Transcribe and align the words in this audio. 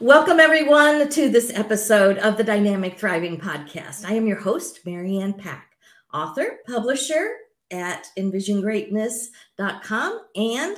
Welcome, 0.00 0.40
everyone, 0.40 1.08
to 1.08 1.30
this 1.30 1.50
episode 1.54 2.18
of 2.18 2.36
the 2.36 2.44
Dynamic 2.44 2.98
Thriving 2.98 3.40
Podcast. 3.40 4.04
I 4.04 4.12
am 4.12 4.26
your 4.26 4.36
host, 4.36 4.80
Mary 4.84 5.16
Ann 5.16 5.32
Pack, 5.32 5.74
author, 6.12 6.58
publisher 6.66 7.36
at 7.70 8.06
envisiongreatness.com 8.18 10.20
and 10.36 10.76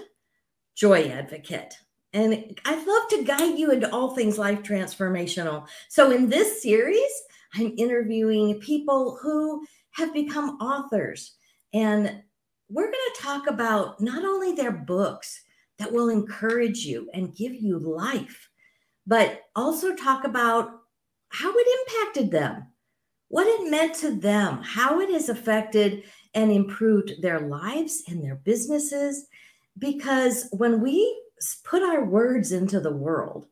joy 0.76 1.08
advocate. 1.08 1.74
And 2.12 2.56
I'd 2.64 2.86
love 2.86 3.08
to 3.08 3.24
guide 3.24 3.58
you 3.58 3.72
into 3.72 3.92
all 3.92 4.14
things 4.14 4.38
life 4.38 4.62
transformational. 4.62 5.66
So, 5.88 6.12
in 6.12 6.28
this 6.28 6.62
series, 6.62 7.10
I'm 7.54 7.74
interviewing 7.76 8.60
people 8.60 9.18
who 9.20 9.66
have 9.90 10.14
become 10.14 10.60
authors. 10.60 11.34
And 11.74 12.22
we're 12.70 12.84
going 12.84 12.92
to 12.92 13.20
talk 13.20 13.48
about 13.48 14.00
not 14.00 14.24
only 14.24 14.52
their 14.52 14.70
books 14.70 15.42
that 15.78 15.90
will 15.90 16.08
encourage 16.08 16.84
you 16.84 17.10
and 17.14 17.34
give 17.34 17.56
you 17.56 17.80
life 17.80 18.48
but 19.08 19.44
also 19.56 19.96
talk 19.96 20.24
about 20.24 20.82
how 21.30 21.50
it 21.50 21.66
impacted 21.80 22.30
them, 22.30 22.66
what 23.28 23.46
it 23.46 23.70
meant 23.70 23.94
to 23.94 24.14
them, 24.14 24.62
how 24.62 25.00
it 25.00 25.10
has 25.10 25.30
affected 25.30 26.04
and 26.34 26.52
improved 26.52 27.22
their 27.22 27.40
lives 27.40 28.02
and 28.06 28.22
their 28.22 28.36
businesses. 28.36 29.26
Because 29.78 30.46
when 30.52 30.82
we 30.82 31.22
put 31.64 31.82
our 31.82 32.04
words 32.04 32.52
into 32.52 32.80
the 32.80 32.92
world, 32.92 33.46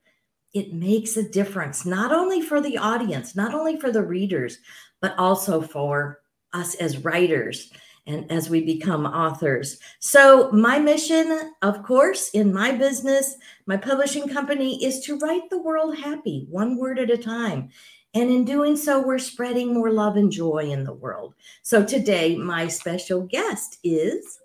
it 0.52 0.74
makes 0.74 1.16
a 1.16 1.28
difference, 1.28 1.86
not 1.86 2.12
only 2.12 2.42
for 2.42 2.60
the 2.60 2.76
audience, 2.76 3.34
not 3.34 3.54
only 3.54 3.80
for 3.80 3.90
the 3.90 4.02
readers, 4.02 4.58
but 5.00 5.18
also 5.18 5.62
for 5.62 6.20
us 6.52 6.74
as 6.76 6.98
writers 6.98 7.72
and 8.06 8.30
as 8.30 8.48
we 8.48 8.64
become 8.64 9.04
authors. 9.04 9.78
So, 9.98 10.50
my 10.52 10.78
mission, 10.78 11.52
of 11.62 11.82
course, 11.82 12.30
in 12.30 12.52
my 12.52 12.72
business, 12.72 13.36
my 13.66 13.76
publishing 13.76 14.28
company, 14.28 14.84
is 14.84 15.00
to 15.00 15.18
write 15.18 15.50
the 15.50 15.62
world 15.62 15.98
happy, 15.98 16.46
one 16.48 16.76
word 16.76 16.98
at 16.98 17.10
a 17.10 17.18
time. 17.18 17.70
And 18.14 18.30
in 18.30 18.44
doing 18.44 18.76
so, 18.76 19.04
we're 19.04 19.18
spreading 19.18 19.74
more 19.74 19.90
love 19.90 20.16
and 20.16 20.30
joy 20.30 20.68
in 20.70 20.84
the 20.84 20.94
world. 20.94 21.34
So, 21.62 21.84
today, 21.84 22.36
my 22.36 22.68
special 22.68 23.22
guest 23.22 23.78
is 23.82 24.38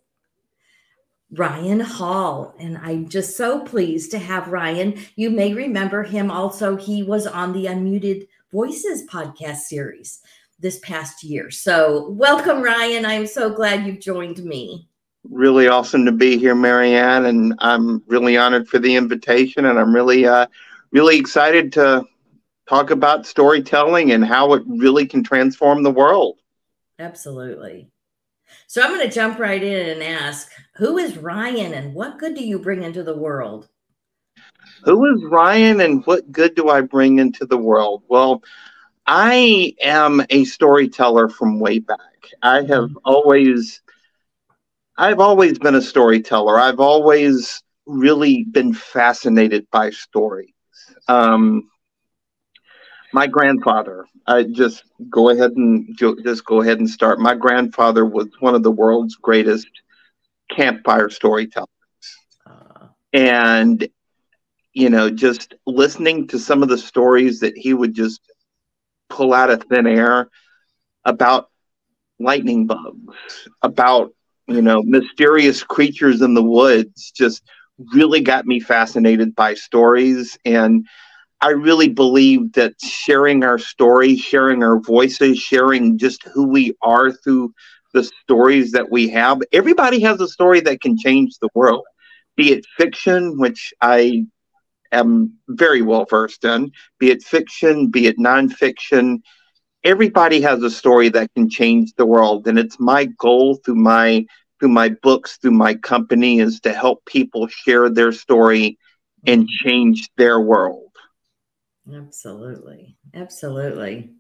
Ryan 1.31 1.79
Hall. 1.79 2.53
And 2.59 2.77
I'm 2.79 3.07
just 3.07 3.37
so 3.37 3.63
pleased 3.63 4.11
to 4.11 4.19
have 4.19 4.49
Ryan. 4.49 4.99
You 5.15 5.29
may 5.29 5.53
remember 5.53 6.03
him 6.03 6.29
also. 6.29 6.75
He 6.75 7.03
was 7.03 7.25
on 7.25 7.53
the 7.53 7.65
Unmuted 7.65 8.27
Voices 8.51 9.07
podcast 9.07 9.59
series 9.59 10.21
this 10.61 10.79
past 10.79 11.23
year. 11.23 11.49
So, 11.49 12.09
welcome, 12.09 12.61
Ryan. 12.61 13.05
I'm 13.05 13.25
so 13.25 13.49
glad 13.49 13.85
you've 13.85 13.99
joined 13.99 14.43
me. 14.43 14.87
Really 15.29 15.67
awesome 15.67 16.05
to 16.05 16.11
be 16.11 16.37
here, 16.37 16.55
Mary 16.55 16.95
Ann, 16.95 17.25
and 17.25 17.55
I'm 17.59 18.03
really 18.07 18.37
honored 18.37 18.67
for 18.67 18.79
the 18.79 18.95
invitation, 18.95 19.65
and 19.65 19.79
I'm 19.79 19.93
really, 19.93 20.25
uh, 20.25 20.47
really 20.91 21.17
excited 21.17 21.73
to 21.73 22.05
talk 22.69 22.91
about 22.91 23.25
storytelling 23.25 24.11
and 24.11 24.23
how 24.23 24.53
it 24.53 24.63
really 24.67 25.05
can 25.05 25.23
transform 25.23 25.83
the 25.83 25.91
world. 25.91 26.39
Absolutely. 26.99 27.89
So, 28.67 28.81
I'm 28.81 28.95
going 28.95 29.07
to 29.07 29.13
jump 29.13 29.39
right 29.39 29.61
in 29.61 29.89
and 29.89 30.03
ask, 30.03 30.51
who 30.75 30.97
is 30.97 31.17
Ryan, 31.17 31.73
and 31.73 31.93
what 31.93 32.19
good 32.19 32.35
do 32.35 32.43
you 32.45 32.59
bring 32.59 32.83
into 32.83 33.03
the 33.03 33.17
world? 33.17 33.67
Who 34.83 35.05
is 35.15 35.23
Ryan, 35.23 35.81
and 35.81 36.05
what 36.05 36.31
good 36.31 36.55
do 36.55 36.69
I 36.69 36.81
bring 36.81 37.19
into 37.19 37.45
the 37.45 37.57
world? 37.57 38.03
Well, 38.07 38.41
I 39.13 39.73
am 39.81 40.25
a 40.29 40.45
storyteller 40.45 41.27
from 41.27 41.59
way 41.59 41.79
back. 41.79 41.99
I 42.41 42.63
have 42.63 42.91
always 43.03 43.81
I've 44.97 45.19
always 45.19 45.59
been 45.59 45.75
a 45.75 45.81
storyteller. 45.81 46.57
I've 46.57 46.79
always 46.79 47.61
really 47.85 48.45
been 48.45 48.73
fascinated 48.73 49.67
by 49.69 49.89
stories. 49.89 50.53
Um, 51.09 51.69
my 53.11 53.27
grandfather, 53.27 54.05
I 54.27 54.43
just 54.43 54.85
go 55.09 55.29
ahead 55.29 55.51
and 55.57 55.93
just 55.97 56.45
go 56.45 56.61
ahead 56.61 56.79
and 56.79 56.89
start. 56.89 57.19
My 57.19 57.35
grandfather 57.35 58.05
was 58.05 58.29
one 58.39 58.55
of 58.55 58.63
the 58.63 58.71
world's 58.71 59.15
greatest 59.15 59.67
campfire 60.49 61.09
storytellers. 61.09 61.67
Uh. 62.45 62.87
And 63.11 63.89
you 64.71 64.89
know, 64.89 65.09
just 65.09 65.53
listening 65.67 66.27
to 66.29 66.39
some 66.39 66.63
of 66.63 66.69
the 66.69 66.77
stories 66.77 67.41
that 67.41 67.57
he 67.57 67.73
would 67.73 67.93
just 67.93 68.21
pull 69.11 69.33
out 69.33 69.51
of 69.51 69.63
thin 69.65 69.87
air 69.87 70.29
about 71.05 71.49
lightning 72.19 72.67
bugs, 72.67 73.47
about 73.61 74.11
you 74.47 74.61
know 74.61 74.81
mysterious 74.83 75.63
creatures 75.63 76.21
in 76.21 76.33
the 76.35 76.43
woods. 76.43 77.11
Just 77.15 77.43
really 77.93 78.21
got 78.21 78.45
me 78.45 78.59
fascinated 78.59 79.35
by 79.35 79.53
stories 79.55 80.37
and 80.45 80.85
I 81.41 81.49
really 81.51 81.89
believe 81.89 82.53
that 82.53 82.73
sharing 82.83 83.43
our 83.43 83.59
stories, 83.59 84.19
sharing 84.19 84.63
our 84.63 84.79
voices, 84.79 85.39
sharing 85.39 85.97
just 85.97 86.23
who 86.33 86.47
we 86.47 86.73
are 86.81 87.11
through 87.11 87.53
the 87.93 88.03
stories 88.03 88.71
that 88.71 88.91
we 88.91 89.09
have. 89.09 89.39
Everybody 89.51 90.01
has 90.01 90.21
a 90.21 90.27
story 90.27 90.61
that 90.61 90.81
can 90.81 90.97
change 90.97 91.33
the 91.41 91.49
world, 91.55 91.83
be 92.37 92.51
it 92.53 92.65
fiction, 92.77 93.39
which 93.39 93.73
I 93.81 94.25
am 94.91 95.33
very 95.47 95.81
well 95.81 96.05
versed 96.05 96.45
in, 96.45 96.71
be 96.99 97.11
it 97.11 97.23
fiction, 97.23 97.87
be 97.87 98.07
it 98.07 98.17
nonfiction. 98.17 99.21
Everybody 99.83 100.41
has 100.41 100.61
a 100.63 100.69
story 100.69 101.09
that 101.09 101.33
can 101.33 101.49
change 101.49 101.93
the 101.95 102.05
world, 102.05 102.47
and 102.47 102.59
it's 102.59 102.79
my 102.79 103.05
goal 103.05 103.55
through 103.55 103.75
my 103.75 104.25
through 104.59 104.69
my 104.69 104.89
books, 104.89 105.37
through 105.37 105.51
my 105.51 105.73
company, 105.73 106.39
is 106.39 106.59
to 106.59 106.71
help 106.71 107.03
people 107.05 107.47
share 107.47 107.89
their 107.89 108.11
story 108.11 108.77
and 109.25 109.47
change 109.47 110.09
their 110.17 110.39
world. 110.39 110.91
Absolutely, 111.91 112.95
absolutely. 113.13 114.11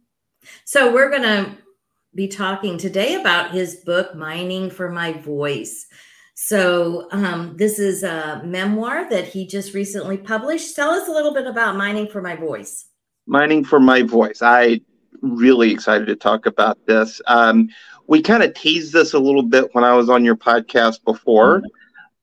So 0.65 0.91
we're 0.91 1.11
going 1.11 1.21
to 1.21 1.57
be 2.15 2.27
talking 2.27 2.77
today 2.77 3.15
about 3.15 3.51
his 3.51 3.75
book, 3.75 4.15
Mining 4.15 4.69
for 4.69 4.89
My 4.89 5.13
Voice. 5.13 5.85
So, 6.43 7.07
um, 7.11 7.55
this 7.55 7.77
is 7.77 8.01
a 8.01 8.41
memoir 8.43 9.07
that 9.11 9.27
he 9.27 9.45
just 9.45 9.75
recently 9.75 10.17
published. 10.17 10.75
Tell 10.75 10.89
us 10.89 11.07
a 11.07 11.11
little 11.11 11.35
bit 11.35 11.45
about 11.45 11.75
Mining 11.75 12.07
for 12.07 12.19
My 12.19 12.35
Voice. 12.35 12.87
Mining 13.27 13.63
for 13.63 13.79
My 13.79 14.01
Voice. 14.01 14.41
I 14.41 14.81
really 15.21 15.71
excited 15.71 16.07
to 16.07 16.15
talk 16.15 16.47
about 16.47 16.79
this. 16.87 17.21
Um, 17.27 17.69
we 18.07 18.23
kind 18.23 18.41
of 18.41 18.55
teased 18.55 18.91
this 18.91 19.13
a 19.13 19.19
little 19.19 19.43
bit 19.43 19.69
when 19.73 19.83
I 19.83 19.93
was 19.93 20.09
on 20.09 20.25
your 20.25 20.35
podcast 20.35 21.03
before. 21.03 21.61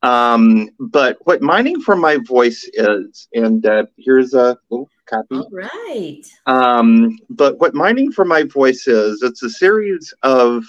Um, 0.02 0.68
but 0.80 1.18
what 1.22 1.40
Mining 1.40 1.80
for 1.80 1.94
My 1.94 2.16
Voice 2.26 2.68
is, 2.72 3.28
and 3.34 3.64
uh, 3.66 3.86
here's 3.96 4.34
a 4.34 4.58
little 4.68 4.90
copy. 5.06 5.36
All 5.36 5.48
right. 5.52 6.22
Um, 6.46 7.16
but 7.30 7.60
what 7.60 7.72
Mining 7.72 8.10
for 8.10 8.24
My 8.24 8.42
Voice 8.42 8.88
is, 8.88 9.22
it's 9.22 9.44
a 9.44 9.50
series 9.50 10.12
of 10.24 10.64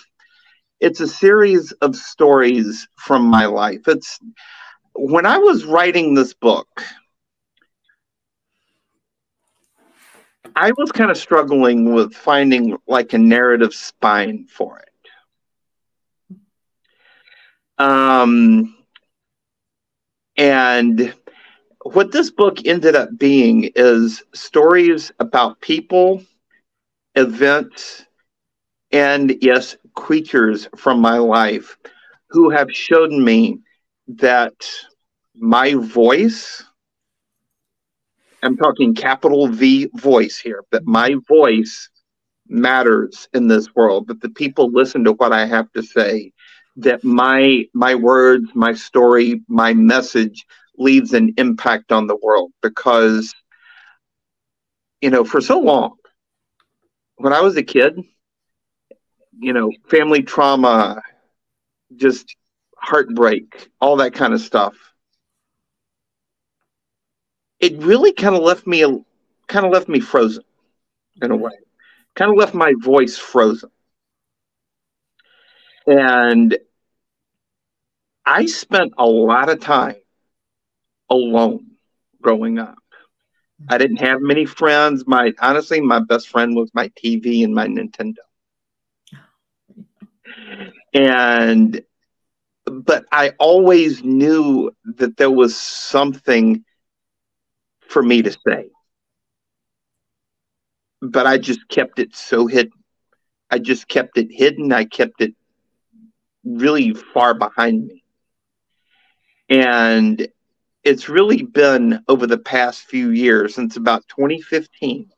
it's 0.80 1.00
a 1.00 1.08
series 1.08 1.72
of 1.74 1.96
stories 1.96 2.88
from 2.96 3.24
my 3.26 3.46
life. 3.46 3.88
It's 3.88 4.20
when 4.96 5.26
I 5.26 5.38
was 5.38 5.66
writing 5.66 6.14
this 6.14 6.34
book, 6.34 6.68
I 10.56 10.72
was 10.78 10.92
kind 10.92 11.12
of 11.12 11.18
struggling 11.18 11.94
with 11.94 12.14
finding 12.14 12.78
like 12.88 13.14
a 13.14 13.18
narrative 13.18 13.74
spine 13.74 14.46
for 14.48 14.80
it. 14.80 14.86
Um, 17.78 18.76
and 20.38 21.14
what 21.84 22.12
this 22.12 22.30
book 22.32 22.66
ended 22.66 22.96
up 22.96 23.10
being 23.18 23.72
is 23.76 24.24
stories 24.34 25.12
about 25.20 25.62
people, 25.62 26.24
events, 27.16 28.06
and 28.92 29.36
yes, 29.42 29.78
creatures 29.96 30.68
from 30.76 31.00
my 31.00 31.18
life 31.18 31.78
who 32.30 32.50
have 32.50 32.72
shown 32.72 33.24
me 33.24 33.60
that 34.08 34.54
my 35.36 35.74
voice, 35.76 36.64
I'm 38.44 38.58
talking 38.58 38.94
capital 38.96 39.48
V 39.48 39.90
voice 39.96 40.38
here, 40.40 40.64
that 40.72 40.86
my 40.86 41.16
voice 41.28 41.90
matters 42.48 43.28
in 43.34 43.48
this 43.48 43.74
world, 43.76 44.08
that 44.08 44.22
the 44.22 44.30
people 44.30 44.72
listen 44.72 45.04
to 45.04 45.14
what 45.14 45.34
I 45.34 45.46
have 45.46 45.72
to 45.74 45.84
say, 45.84 46.32
that 46.78 47.04
my 47.04 47.66
my 47.74 47.96
words, 47.96 48.50
my 48.56 48.74
story, 48.74 49.42
my 49.48 49.74
message 49.74 50.46
leaves 50.78 51.14
an 51.14 51.34
impact 51.38 51.92
on 51.92 52.08
the 52.08 52.18
world. 52.22 52.52
Because 52.62 53.34
you 55.02 55.10
know, 55.10 55.24
for 55.24 55.42
so 55.42 55.60
long 55.60 55.96
when 57.18 57.34
I 57.34 57.42
was 57.42 57.58
a 57.58 57.64
kid, 57.64 58.00
you 59.40 59.54
know, 59.54 59.72
family 59.90 60.24
trauma, 60.24 61.02
just 61.96 62.36
heartbreak, 62.78 63.70
all 63.80 63.98
that 63.98 64.14
kind 64.14 64.34
of 64.34 64.42
stuff. 64.42 64.76
It 67.60 67.78
really 67.82 68.14
kind 68.14 68.36
of 68.36 68.42
left 68.42 68.68
me 68.68 68.82
kind 69.48 69.66
of 69.66 69.72
left 69.72 69.90
me 69.90 70.00
frozen 70.00 70.44
in 71.22 71.32
a 71.32 71.36
way. 71.36 71.52
Kind 72.16 72.32
of 72.32 72.38
left 72.38 72.54
my 72.54 72.74
voice 72.82 73.18
frozen. 73.18 73.70
And 75.88 76.58
I 78.26 78.46
spent 78.46 78.94
a 78.98 79.06
lot 79.06 79.50
of 79.50 79.60
time 79.60 79.96
alone 81.10 81.72
growing 82.22 82.60
up. 82.60 82.78
I 83.68 83.78
didn't 83.78 83.98
have 83.98 84.22
many 84.22 84.46
friends. 84.46 85.06
My 85.08 85.34
honestly, 85.42 85.82
my 85.82 86.00
best 86.00 86.30
friend 86.30 86.56
was 86.56 86.70
my 86.74 86.90
TV 86.90 87.44
and 87.44 87.54
my 87.54 87.68
Nintendo. 87.68 88.29
And 90.94 91.82
but 92.66 93.06
I 93.12 93.32
always 93.40 94.04
knew 94.04 94.72
that 94.98 95.18
there 95.18 95.32
was 95.32 95.56
something 95.56 96.64
for 97.82 98.02
me 98.04 98.22
to 98.22 98.32
say. 98.32 98.70
But 101.02 101.26
I 101.26 101.38
just 101.38 101.68
kept 101.70 102.00
it 102.00 102.16
so 102.16 102.48
hidden. 102.48 102.72
I 103.50 103.60
just 103.60 103.88
kept 103.88 104.18
it 104.18 104.28
hidden. 104.30 104.72
I 104.72 104.86
kept 104.86 105.22
it 105.22 105.34
really 106.44 106.94
far 106.94 107.34
behind 107.34 107.88
me. 107.88 108.04
And 109.50 110.28
it's 110.84 111.10
really 111.10 111.44
been 111.44 112.04
over 112.08 112.28
the 112.28 112.38
past 112.38 112.84
few 112.84 113.10
years, 113.10 113.56
since 113.56 113.78
about 113.78 114.08
2015, 114.08 115.10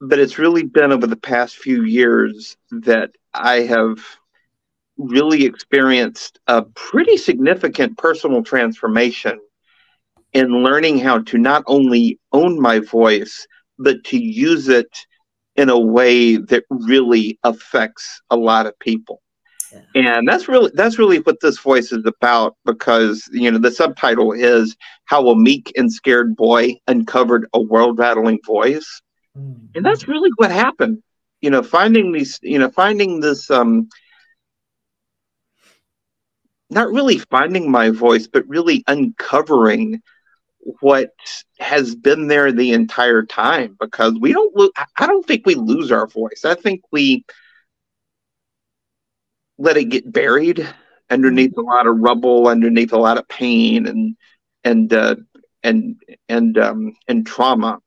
but 0.00 0.18
it's 0.18 0.38
really 0.38 0.64
been 0.64 0.92
over 0.92 1.06
the 1.06 1.16
past 1.16 1.56
few 1.56 1.84
years 1.84 2.56
that 2.70 3.10
I 3.32 3.60
have 3.60 3.98
really 4.96 5.44
experienced 5.44 6.38
a 6.46 6.62
pretty 6.62 7.16
significant 7.16 7.98
personal 7.98 8.42
transformation 8.42 9.40
in 10.32 10.62
learning 10.62 10.98
how 10.98 11.20
to 11.20 11.38
not 11.38 11.62
only 11.66 12.18
own 12.32 12.60
my 12.60 12.80
voice, 12.80 13.46
but 13.78 14.04
to 14.04 14.18
use 14.18 14.68
it 14.68 15.06
in 15.56 15.68
a 15.68 15.78
way 15.78 16.36
that 16.36 16.64
really 16.68 17.38
affects 17.44 18.20
a 18.30 18.36
lot 18.36 18.66
of 18.66 18.78
people. 18.80 19.22
Yeah. 19.72 20.16
And 20.16 20.28
that's 20.28 20.46
really 20.48 20.70
that's 20.74 20.98
really 20.98 21.18
what 21.18 21.40
this 21.40 21.58
voice 21.58 21.90
is 21.90 22.04
about 22.06 22.56
because 22.64 23.28
you 23.32 23.50
know 23.50 23.58
the 23.58 23.72
subtitle 23.72 24.32
is 24.32 24.76
how 25.06 25.28
a 25.28 25.36
meek 25.36 25.72
and 25.76 25.92
scared 25.92 26.36
boy 26.36 26.76
uncovered 26.86 27.46
a 27.54 27.60
world 27.60 27.98
rattling 27.98 28.38
voice. 28.46 29.02
And 29.74 29.84
that's 29.84 30.08
really 30.08 30.30
what 30.36 30.50
happened. 30.50 31.02
You 31.40 31.50
know, 31.50 31.62
finding 31.62 32.12
these, 32.12 32.38
you 32.42 32.58
know, 32.58 32.70
finding 32.70 33.20
this 33.20 33.50
um 33.50 33.88
not 36.70 36.90
really 36.90 37.18
finding 37.18 37.70
my 37.70 37.90
voice, 37.90 38.26
but 38.26 38.46
really 38.48 38.82
uncovering 38.86 40.00
what 40.80 41.10
has 41.60 41.94
been 41.94 42.26
there 42.28 42.52
the 42.52 42.72
entire 42.72 43.22
time 43.24 43.76
because 43.80 44.14
we 44.20 44.32
don't 44.32 44.54
lo- 44.56 44.70
I 44.98 45.06
don't 45.06 45.26
think 45.26 45.46
we 45.46 45.54
lose 45.54 45.92
our 45.92 46.06
voice. 46.06 46.42
I 46.44 46.54
think 46.54 46.82
we 46.90 47.24
let 49.58 49.76
it 49.76 49.84
get 49.86 50.10
buried 50.12 50.66
underneath 51.10 51.56
a 51.56 51.62
lot 51.62 51.86
of 51.86 51.98
rubble, 51.98 52.48
underneath 52.48 52.92
a 52.92 52.98
lot 52.98 53.18
of 53.18 53.28
pain 53.28 53.86
and 53.86 54.16
and 54.64 54.92
uh, 54.92 55.16
and 55.62 55.96
and 56.28 56.58
um, 56.58 56.94
and 57.08 57.26
trauma. 57.26 57.78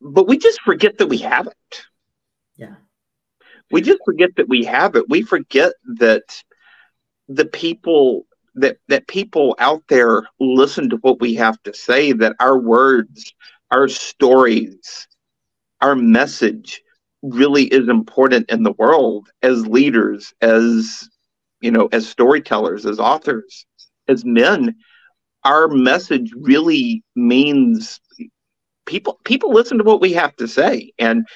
But 0.00 0.28
we 0.28 0.38
just 0.38 0.60
forget 0.62 0.98
that 0.98 1.08
we 1.08 1.18
have 1.18 1.46
it. 1.46 1.82
Yeah. 2.56 2.74
We 3.70 3.82
just 3.82 4.00
forget 4.04 4.30
that 4.36 4.48
we 4.48 4.64
have 4.64 4.94
it. 4.96 5.08
We 5.08 5.22
forget 5.22 5.72
that 5.98 6.42
the 7.28 7.44
people 7.44 8.26
that 8.54 8.78
that 8.88 9.06
people 9.06 9.54
out 9.58 9.82
there 9.88 10.22
listen 10.40 10.88
to 10.90 10.96
what 10.96 11.20
we 11.20 11.34
have 11.34 11.62
to 11.62 11.74
say 11.74 12.12
that 12.12 12.34
our 12.40 12.58
words 12.58 13.32
our 13.70 13.88
stories 13.88 15.06
our 15.80 15.94
message 15.94 16.82
really 17.22 17.64
is 17.64 17.88
important 17.88 18.48
in 18.50 18.62
the 18.62 18.72
world 18.72 19.28
as 19.42 19.66
leaders 19.66 20.32
as 20.40 21.08
you 21.60 21.70
know 21.70 21.88
as 21.92 22.08
storytellers 22.08 22.86
as 22.86 22.98
authors 22.98 23.66
as 24.08 24.24
men 24.24 24.74
our 25.44 25.68
message 25.68 26.32
really 26.36 27.02
means 27.14 28.00
people 28.88 29.20
people 29.24 29.52
listen 29.52 29.78
to 29.78 29.84
what 29.84 30.00
we 30.00 30.12
have 30.12 30.34
to 30.36 30.48
say 30.48 30.92
and 30.98 31.26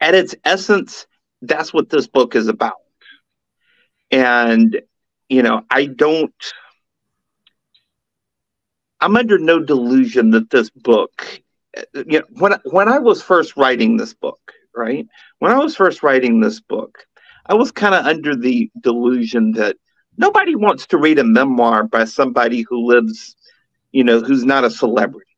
at 0.00 0.14
its 0.14 0.34
essence 0.44 1.06
that's 1.42 1.72
what 1.72 1.90
this 1.90 2.08
book 2.08 2.34
is 2.34 2.48
about 2.48 2.74
and 4.10 4.80
you 5.32 5.42
know, 5.42 5.62
I 5.70 5.86
don't. 5.86 6.34
I'm 9.00 9.16
under 9.16 9.38
no 9.38 9.58
delusion 9.60 10.30
that 10.32 10.50
this 10.50 10.68
book, 10.68 11.42
you 11.94 12.20
know, 12.20 12.24
when 12.38 12.52
when 12.64 12.88
I 12.88 12.98
was 12.98 13.22
first 13.22 13.56
writing 13.56 13.96
this 13.96 14.12
book, 14.12 14.52
right? 14.76 15.06
When 15.38 15.50
I 15.50 15.56
was 15.56 15.74
first 15.74 16.02
writing 16.02 16.40
this 16.40 16.60
book, 16.60 17.06
I 17.46 17.54
was 17.54 17.72
kind 17.72 17.94
of 17.94 18.04
under 18.04 18.36
the 18.36 18.70
delusion 18.80 19.52
that 19.52 19.76
nobody 20.18 20.54
wants 20.54 20.86
to 20.88 20.98
read 20.98 21.18
a 21.18 21.24
memoir 21.24 21.84
by 21.84 22.04
somebody 22.04 22.60
who 22.68 22.86
lives, 22.86 23.34
you 23.90 24.04
know, 24.04 24.20
who's 24.20 24.44
not 24.44 24.64
a 24.64 24.70
celebrity. 24.70 25.31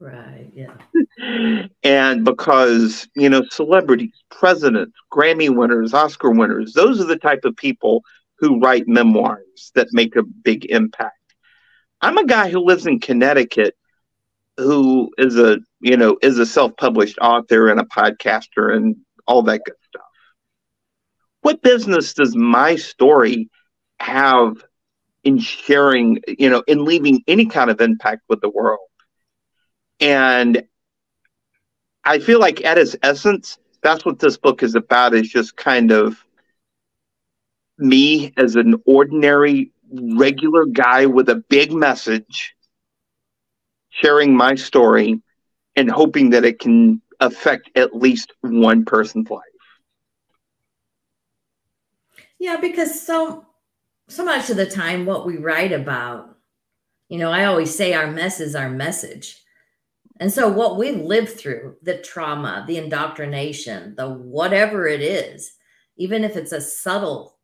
Right. 0.00 0.50
Yeah. 0.54 1.66
and 1.82 2.24
because, 2.24 3.06
you 3.14 3.28
know, 3.28 3.42
celebrities, 3.50 4.14
presidents, 4.30 4.96
Grammy 5.12 5.54
winners, 5.54 5.92
Oscar 5.92 6.30
winners, 6.30 6.72
those 6.72 7.00
are 7.00 7.06
the 7.06 7.18
type 7.18 7.44
of 7.44 7.54
people 7.56 8.02
who 8.38 8.58
write 8.58 8.88
memoirs 8.88 9.70
that 9.74 9.88
make 9.92 10.16
a 10.16 10.22
big 10.22 10.64
impact. 10.70 11.16
I'm 12.00 12.16
a 12.16 12.24
guy 12.26 12.48
who 12.48 12.60
lives 12.60 12.86
in 12.86 12.98
Connecticut 12.98 13.76
who 14.56 15.10
is 15.18 15.38
a, 15.38 15.58
you 15.80 15.96
know, 15.96 16.18
is 16.22 16.38
a 16.38 16.46
self-published 16.46 17.18
author 17.20 17.68
and 17.68 17.80
a 17.80 17.84
podcaster 17.84 18.74
and 18.74 18.96
all 19.26 19.42
that 19.42 19.62
good 19.64 19.76
stuff. 19.88 20.02
What 21.42 21.62
business 21.62 22.12
does 22.14 22.36
my 22.36 22.76
story 22.76 23.48
have 24.00 24.62
in 25.24 25.38
sharing, 25.38 26.20
you 26.26 26.50
know, 26.50 26.62
in 26.66 26.84
leaving 26.84 27.22
any 27.26 27.46
kind 27.46 27.70
of 27.70 27.80
impact 27.80 28.22
with 28.28 28.40
the 28.40 28.50
world? 28.50 28.89
And 30.00 30.62
I 32.04 32.18
feel 32.18 32.40
like 32.40 32.64
at 32.64 32.78
its 32.78 32.96
essence, 33.02 33.58
that's 33.82 34.04
what 34.04 34.18
this 34.18 34.36
book 34.36 34.62
is 34.62 34.74
about 34.74 35.14
is 35.14 35.28
just 35.28 35.56
kind 35.56 35.90
of 35.90 36.24
me 37.78 38.32
as 38.36 38.56
an 38.56 38.80
ordinary, 38.86 39.72
regular 39.92 40.66
guy 40.66 41.06
with 41.06 41.28
a 41.28 41.42
big 41.48 41.72
message, 41.72 42.54
sharing 43.90 44.36
my 44.36 44.54
story 44.54 45.20
and 45.76 45.90
hoping 45.90 46.30
that 46.30 46.44
it 46.44 46.58
can 46.58 47.00
affect 47.20 47.70
at 47.76 47.96
least 47.96 48.32
one 48.40 48.84
person's 48.84 49.30
life. 49.30 49.42
Yeah, 52.38 52.56
because 52.56 53.00
so 53.00 53.46
so 54.08 54.24
much 54.24 54.50
of 54.50 54.56
the 54.56 54.66
time 54.66 55.06
what 55.06 55.24
we 55.26 55.36
write 55.36 55.72
about, 55.72 56.36
you 57.08 57.18
know, 57.18 57.30
I 57.30 57.44
always 57.44 57.74
say 57.74 57.92
our 57.92 58.10
mess 58.10 58.40
is 58.40 58.56
our 58.56 58.70
message. 58.70 59.40
And 60.20 60.32
so 60.32 60.48
what 60.48 60.76
we 60.76 60.92
live 60.92 61.32
through, 61.32 61.76
the 61.82 61.98
trauma, 61.98 62.64
the 62.66 62.76
indoctrination, 62.76 63.94
the 63.96 64.08
whatever 64.08 64.86
it 64.86 65.00
is, 65.00 65.54
even 65.96 66.22
if 66.24 66.36
it's 66.36 66.52
a 66.52 66.60
subtle 66.60 67.38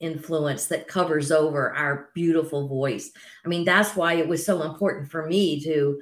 influence 0.00 0.66
that 0.66 0.88
covers 0.88 1.32
over 1.32 1.74
our 1.74 2.10
beautiful 2.14 2.68
voice. 2.68 3.10
I 3.44 3.48
mean, 3.48 3.64
that's 3.64 3.96
why 3.96 4.14
it 4.14 4.28
was 4.28 4.44
so 4.44 4.62
important 4.62 5.10
for 5.10 5.26
me 5.26 5.60
to 5.62 6.00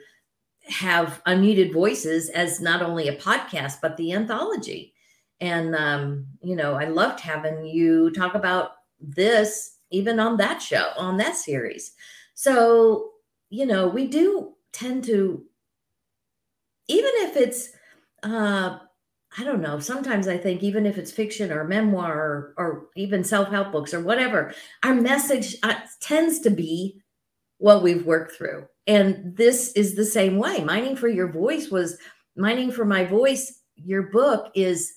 have 0.68 1.22
unmuted 1.26 1.72
voices 1.72 2.28
as 2.30 2.60
not 2.60 2.82
only 2.82 3.08
a 3.08 3.16
podcast, 3.16 3.76
but 3.80 3.96
the 3.96 4.12
anthology. 4.12 4.94
And, 5.40 5.74
um, 5.74 6.26
you 6.42 6.56
know, 6.56 6.74
I 6.74 6.84
loved 6.84 7.20
having 7.20 7.64
you 7.64 8.10
talk 8.10 8.34
about 8.34 8.72
this 9.00 9.76
even 9.90 10.20
on 10.20 10.36
that 10.36 10.60
show, 10.60 10.90
on 10.96 11.16
that 11.16 11.36
series. 11.36 11.92
So, 12.34 13.10
you 13.50 13.66
know, 13.66 13.88
we 13.88 14.06
do 14.06 14.54
tend 14.72 15.04
to, 15.04 15.44
even 16.88 17.10
if 17.16 17.36
it's, 17.36 17.70
uh, 18.22 18.78
I 19.38 19.44
don't 19.44 19.60
know. 19.60 19.78
Sometimes 19.78 20.26
I 20.26 20.38
think 20.38 20.62
even 20.62 20.86
if 20.86 20.98
it's 20.98 21.12
fiction 21.12 21.52
or 21.52 21.64
memoir 21.64 22.12
or, 22.12 22.54
or 22.56 22.86
even 22.96 23.22
self-help 23.22 23.70
books 23.72 23.92
or 23.92 24.00
whatever, 24.00 24.54
our 24.82 24.94
message 24.94 25.56
uh, 25.62 25.74
tends 26.00 26.40
to 26.40 26.50
be 26.50 27.00
what 27.58 27.82
we've 27.82 28.06
worked 28.06 28.32
through. 28.32 28.66
And 28.86 29.36
this 29.36 29.72
is 29.72 29.94
the 29.94 30.04
same 30.04 30.38
way. 30.38 30.64
Mining 30.64 30.96
for 30.96 31.08
your 31.08 31.30
voice 31.30 31.68
was 31.68 31.98
mining 32.36 32.72
for 32.72 32.86
my 32.86 33.04
voice. 33.04 33.60
Your 33.76 34.02
book 34.02 34.50
is, 34.54 34.92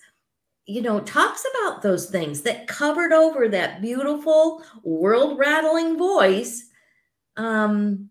you 0.65 0.81
know, 0.81 1.01
talks 1.01 1.43
about 1.53 1.81
those 1.81 2.10
things 2.10 2.41
that 2.43 2.67
covered 2.67 3.12
over 3.12 3.50
that 3.50 3.81
beautiful 3.81 4.63
world 4.83 5.38
rattling 5.38 5.98
voice. 5.98 6.69
Um, 7.36 8.10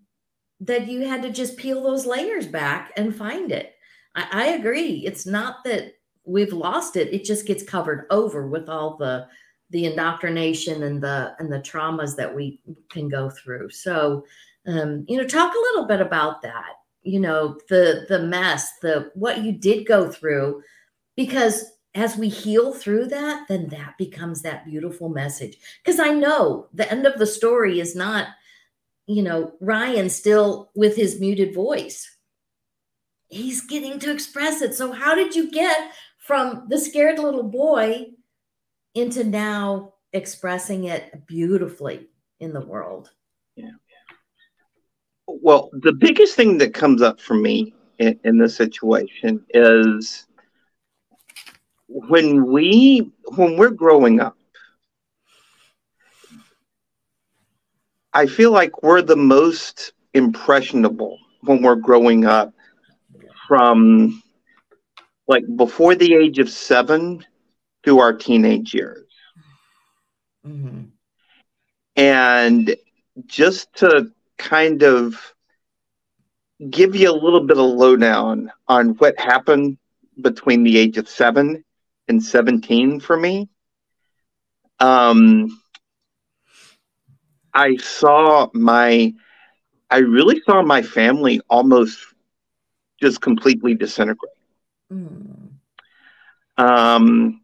that 0.61 0.89
you 0.89 1.07
had 1.07 1.23
to 1.23 1.31
just 1.31 1.57
peel 1.57 1.83
those 1.83 2.07
layers 2.07 2.47
back 2.47 2.93
and 2.97 3.15
find 3.15 3.51
it. 3.51 3.75
I, 4.15 4.29
I 4.33 4.47
agree. 4.49 5.05
It's 5.07 5.27
not 5.27 5.65
that 5.65 5.95
we've 6.25 6.53
lost 6.53 6.97
it 6.97 7.13
it 7.13 7.25
just 7.25 7.47
gets 7.47 7.63
covered 7.63 8.07
over 8.11 8.47
with 8.47 8.69
all 8.69 8.97
the 8.97 9.27
the 9.71 9.87
indoctrination 9.87 10.83
and 10.83 11.03
the 11.03 11.35
and 11.39 11.53
the 11.53 11.61
traumas 11.61 12.17
that 12.17 12.35
we 12.35 12.61
can 12.91 13.09
go 13.09 13.31
through 13.31 13.69
so 13.71 14.25
um 14.67 15.05
you 15.09 15.17
know 15.17 15.27
talk 15.27 15.55
a 15.55 15.73
little 15.73 15.87
bit 15.87 16.01
about 16.01 16.43
that 16.43 16.75
you 17.03 17.19
know 17.19 17.59
the 17.69 18.05
the 18.09 18.21
mess 18.21 18.79
the 18.81 19.11
what 19.15 19.43
you 19.43 19.53
did 19.53 19.87
go 19.87 20.11
through 20.11 20.63
because 21.17 21.73
as 21.95 22.17
we 22.17 22.29
heal 22.29 22.73
through 22.73 23.07
that 23.07 23.47
then 23.49 23.69
that 23.69 23.97
becomes 23.99 24.43
that 24.43 24.65
beautiful 24.65 25.09
message 25.09 25.57
because 25.83 25.99
i 25.99 26.11
know 26.11 26.69
the 26.75 26.91
end 26.91 27.07
of 27.07 27.19
the 27.19 27.27
story 27.27 27.81
is 27.81 27.97
not 27.97 28.29
you 29.11 29.25
know, 29.25 29.55
Ryan 29.61 30.09
still 30.09 30.71
with 30.77 30.95
his 30.95 31.19
muted 31.19 31.53
voice. 31.53 32.17
He's 33.29 33.63
getting 33.63 33.99
to 34.01 34.13
express 34.13 34.63
it. 34.63 34.75
So, 34.75 34.93
how 34.93 35.17
did 35.17 35.35
you 35.35 35.51
get 35.51 35.93
from 36.19 36.67
the 36.69 36.79
scared 36.79 37.19
little 37.19 37.43
boy 37.43 38.07
into 38.95 39.25
now 39.25 39.95
expressing 40.13 40.85
it 40.85 41.27
beautifully 41.27 42.07
in 42.39 42.53
the 42.53 42.61
world? 42.61 43.11
Yeah. 43.57 43.71
Well, 45.27 45.71
the 45.73 45.93
biggest 45.93 46.37
thing 46.37 46.59
that 46.59 46.73
comes 46.73 47.03
up 47.03 47.21
for 47.21 47.35
me 47.35 47.75
in, 47.99 48.19
in 48.23 48.39
this 48.39 48.55
situation 48.55 49.45
is 49.51 50.29
when 51.89 52.47
we 52.47 53.11
when 53.35 53.57
we're 53.57 53.71
growing 53.71 54.21
up 54.21 54.37
I 58.13 58.27
feel 58.27 58.51
like 58.51 58.83
we're 58.83 59.03
the 59.03 59.17
most 59.17 59.93
impressionable 60.15 61.19
when 61.43 61.63
we're 61.63 61.77
growing 61.77 62.25
up 62.25 62.53
from 63.47 64.23
like 65.29 65.45
before 65.57 65.95
the 65.95 66.15
age 66.15 66.39
of 66.39 66.51
seven 66.51 67.25
to 67.85 68.01
our 68.01 68.13
teenage 68.13 68.75
years. 68.75 69.07
Mm-hmm. 70.47 70.83
And 71.97 72.77
just 73.27 73.73
to 73.77 74.11
kind 74.39 74.83
of 74.83 75.35
give 76.69 76.95
you 76.97 77.11
a 77.11 77.13
little 77.13 77.45
bit 77.45 77.59
of 77.59 77.65
lowdown 77.65 78.51
on 78.67 78.91
what 78.97 79.19
happened 79.19 79.79
between 80.21 80.65
the 80.65 80.77
age 80.77 80.99
of 80.99 81.09
seven 81.09 81.65
and 82.09 82.23
17 82.23 83.01
for 83.01 83.17
me. 83.17 83.49
Um, 84.79 85.61
I 87.55 87.77
saw 87.77 88.49
my, 88.53 89.15
I 89.91 89.99
really 89.99 90.41
saw 90.43 90.63
my 90.63 90.83
family 90.83 91.41
almost 91.49 91.99
just 93.01 93.21
completely 93.21 93.75
disintegrate. 93.75 94.33
Mm. 94.93 95.51
Um, 96.57 97.41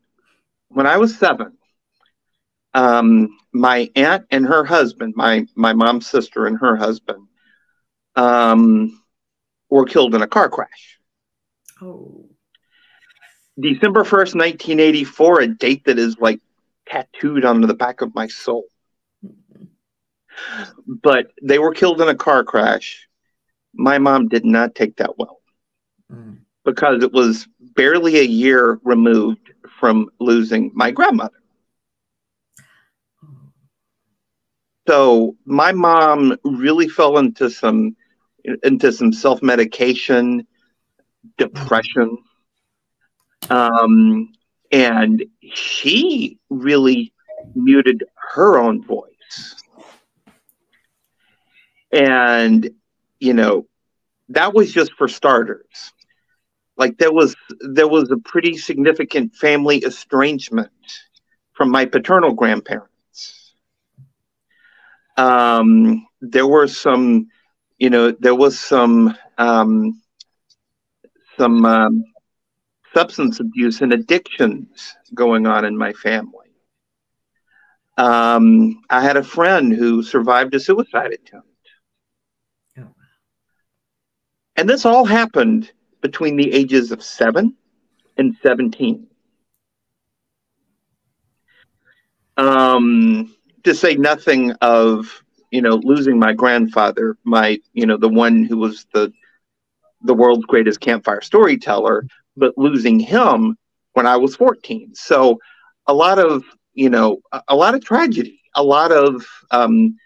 when 0.69 0.87
I 0.87 0.97
was 0.99 1.19
seven, 1.19 1.57
um, 2.75 3.39
my 3.53 3.91
aunt 3.97 4.27
and 4.31 4.47
her 4.47 4.65
husband, 4.65 5.15
my 5.17 5.47
my 5.55 5.73
mom's 5.73 6.07
sister 6.07 6.47
and 6.47 6.59
her 6.59 6.77
husband, 6.77 7.27
um, 8.15 9.03
were 9.71 9.87
killed 9.87 10.15
in 10.15 10.23
a 10.23 10.27
car 10.27 10.51
crash. 10.51 10.99
Oh. 11.81 12.29
December 13.59 14.05
1st, 14.05 14.35
1984, 14.35 15.41
a 15.41 15.49
date 15.49 15.85
that 15.87 15.99
is 15.99 16.19
like 16.19 16.41
tattooed 16.87 17.47
onto 17.47 17.67
the 17.67 17.75
back 17.75 18.03
of 18.03 18.15
my 18.15 18.27
soul 18.27 18.65
but 20.87 21.33
they 21.43 21.59
were 21.59 21.73
killed 21.73 22.01
in 22.01 22.09
a 22.09 22.15
car 22.15 22.45
crash. 22.45 23.09
My 23.75 23.99
mom 23.99 24.29
did 24.29 24.45
not 24.45 24.75
take 24.75 24.97
that 24.97 25.19
well 25.19 25.41
mm. 26.13 26.39
because 26.65 27.03
it 27.03 27.13
was 27.13 27.47
barely 27.75 28.19
a 28.19 28.25
year 28.25 28.81
removed 28.83 29.53
from 29.79 30.09
losing 30.21 30.71
my 30.75 30.91
grandmother. 30.91 31.37
So 34.89 35.37
my 35.45 35.73
mom 35.73 36.37
really 36.45 36.89
fell 36.89 37.19
into 37.19 37.51
some 37.51 37.97
into 38.63 38.93
some 38.93 39.13
self 39.13 39.43
medication, 39.43 40.47
depression, 41.37 42.19
um, 43.51 44.33
and 44.71 45.25
she 45.53 46.39
really 46.51 47.13
muted 47.55 48.05
her 48.35 48.59
own 48.59 48.85
voice. 48.85 49.55
And, 51.93 52.69
you 53.21 53.33
know, 53.35 53.67
that 54.31 54.55
was 54.55 54.73
just 54.73 54.93
for 54.95 55.09
starters. 55.09 55.93
Like 56.77 56.99
there 56.99 57.13
was 57.13 57.35
there 57.61 57.89
was 57.89 58.11
a 58.11 58.19
pretty 58.19 58.59
significant 58.59 59.35
family 59.35 59.79
estrangement 59.79 60.71
from 61.53 61.71
my 61.71 61.87
paternal 61.87 62.35
grandparents. 62.35 63.55
Um, 65.17 66.07
there 66.21 66.47
were 66.47 66.69
some, 66.69 67.29
you 67.79 67.89
know, 67.89 68.11
there 68.11 68.35
was 68.35 68.59
some 68.59 69.17
um, 69.39 70.03
some 71.39 71.65
um, 71.65 72.05
substance 72.95 73.41
abuse 73.41 73.81
and 73.81 73.93
addictions 73.93 74.97
going 75.15 75.47
on 75.47 75.65
in 75.65 75.77
my 75.77 75.93
family. 75.95 76.33
Um, 77.97 78.83
I 78.91 79.03
had 79.03 79.17
a 79.17 79.23
friend 79.23 79.73
who 79.73 80.03
survived 80.03 80.55
a 80.55 80.61
suicide 80.61 81.13
attempt. 81.13 81.49
And 84.57 84.69
this 84.69 84.87
all 84.87 85.05
happened 85.05 85.71
between 86.01 86.37
the 86.37 86.53
ages 86.53 86.93
of 86.93 87.03
seven 87.03 87.55
and 88.17 88.37
17. 88.43 89.07
Um, 92.39 93.35
to 93.65 93.75
say 93.75 93.95
nothing 93.97 94.53
of, 94.61 95.23
you 95.51 95.63
know, 95.63 95.81
losing 95.83 96.19
my 96.19 96.33
grandfather, 96.33 97.17
my, 97.25 97.59
you 97.73 97.87
know, 97.87 97.97
the 97.97 98.09
one 98.09 98.45
who 98.45 98.59
was 98.59 98.87
the 98.93 99.13
the 100.03 100.15
world's 100.15 100.45
greatest 100.45 100.81
campfire 100.81 101.21
storyteller, 101.21 102.07
but 102.37 102.57
losing 102.57 103.01
him 103.01 103.57
when 103.95 104.07
I 104.07 104.17
was 104.17 104.37
14. 104.37 104.95
So 104.95 105.39
a 105.87 105.95
lot 105.95 106.19
of, 106.19 106.45
you 106.75 106.91
know, 106.91 107.23
a, 107.33 107.43
a 107.49 107.57
lot 107.57 107.75
of 107.75 107.85
tragedy, 107.85 108.41
a 108.55 108.63
lot 108.63 108.93
of 108.93 109.27
um, 109.51 109.97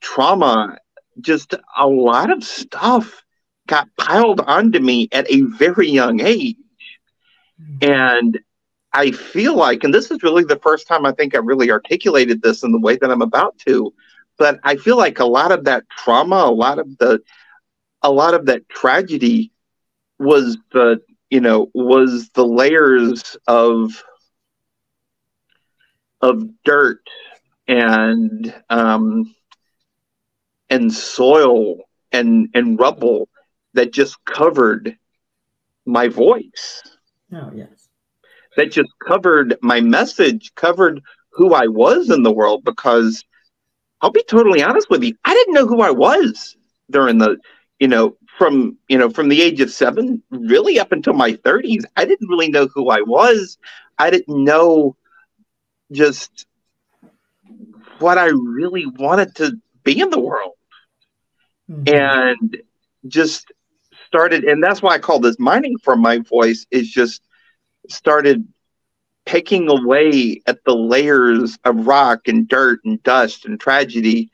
trauma, 0.00 0.76
just 1.20 1.54
a 1.76 1.86
lot 1.86 2.30
of 2.30 2.44
stuff 2.44 3.24
got 3.68 3.88
piled 3.96 4.40
onto 4.40 4.80
me 4.80 5.08
at 5.12 5.30
a 5.30 5.42
very 5.42 5.88
young 5.88 6.20
age. 6.20 6.56
And 7.80 8.38
I 8.92 9.12
feel 9.12 9.54
like, 9.54 9.84
and 9.84 9.94
this 9.94 10.10
is 10.10 10.22
really 10.22 10.44
the 10.44 10.58
first 10.58 10.88
time 10.88 11.06
I 11.06 11.12
think 11.12 11.34
I 11.34 11.38
really 11.38 11.70
articulated 11.70 12.42
this 12.42 12.64
in 12.64 12.72
the 12.72 12.80
way 12.80 12.96
that 12.96 13.10
I'm 13.10 13.22
about 13.22 13.56
to, 13.66 13.92
but 14.38 14.58
I 14.64 14.76
feel 14.76 14.96
like 14.96 15.20
a 15.20 15.24
lot 15.24 15.52
of 15.52 15.64
that 15.64 15.88
trauma, 15.90 16.36
a 16.36 16.50
lot 16.50 16.78
of 16.78 16.98
the, 16.98 17.20
a 18.02 18.10
lot 18.10 18.34
of 18.34 18.46
that 18.46 18.68
tragedy 18.68 19.52
was 20.18 20.56
the, 20.72 21.00
you 21.30 21.40
know, 21.40 21.70
was 21.74 22.30
the 22.30 22.46
layers 22.46 23.36
of, 23.46 24.02
of 26.20 26.42
dirt 26.64 27.02
and, 27.66 28.54
um, 28.70 29.34
and 30.70 30.92
soil 30.92 31.76
and, 32.12 32.48
and 32.54 32.78
rubble 32.80 33.28
that 33.78 33.92
just 33.92 34.16
covered 34.24 34.96
my 35.86 36.08
voice. 36.08 36.82
Oh, 37.32 37.52
yes. 37.54 37.88
That 38.56 38.72
just 38.72 38.90
covered 39.06 39.56
my 39.62 39.80
message, 39.80 40.52
covered 40.56 41.00
who 41.30 41.54
I 41.54 41.68
was 41.68 42.10
in 42.10 42.24
the 42.24 42.32
world 42.32 42.64
because 42.64 43.24
I'll 44.00 44.10
be 44.10 44.24
totally 44.24 44.64
honest 44.64 44.90
with 44.90 45.04
you, 45.04 45.14
I 45.24 45.32
didn't 45.32 45.54
know 45.54 45.66
who 45.68 45.80
I 45.80 45.92
was 45.92 46.56
during 46.90 47.18
the, 47.18 47.36
you 47.78 47.86
know, 47.86 48.16
from, 48.36 48.76
you 48.88 48.98
know, 48.98 49.10
from 49.10 49.28
the 49.28 49.40
age 49.40 49.60
of 49.60 49.70
7 49.70 50.20
really 50.30 50.80
up 50.80 50.90
until 50.90 51.12
my 51.12 51.34
30s, 51.34 51.84
I 51.96 52.04
didn't 52.04 52.28
really 52.28 52.48
know 52.48 52.66
who 52.66 52.90
I 52.90 53.02
was. 53.02 53.58
I 53.96 54.10
didn't 54.10 54.42
know 54.42 54.96
just 55.92 56.46
what 58.00 58.18
I 58.18 58.26
really 58.26 58.86
wanted 58.86 59.36
to 59.36 59.52
be 59.84 60.00
in 60.00 60.10
the 60.10 60.18
world. 60.18 60.54
Mm-hmm. 61.70 61.94
And 61.94 62.56
just 63.06 63.52
started, 64.08 64.44
and 64.44 64.64
that's 64.64 64.80
why 64.82 64.94
I 64.94 64.98
call 64.98 65.20
this 65.20 65.38
mining 65.38 65.76
from 65.78 66.00
my 66.00 66.18
voice, 66.18 66.66
is 66.70 66.90
just 66.90 67.22
started 67.88 68.48
picking 69.26 69.68
away 69.68 70.40
at 70.46 70.64
the 70.64 70.74
layers 70.74 71.58
of 71.64 71.86
rock 71.86 72.26
and 72.26 72.48
dirt 72.48 72.80
and 72.86 73.02
dust 73.02 73.44
and 73.44 73.60
tragedy 73.60 74.30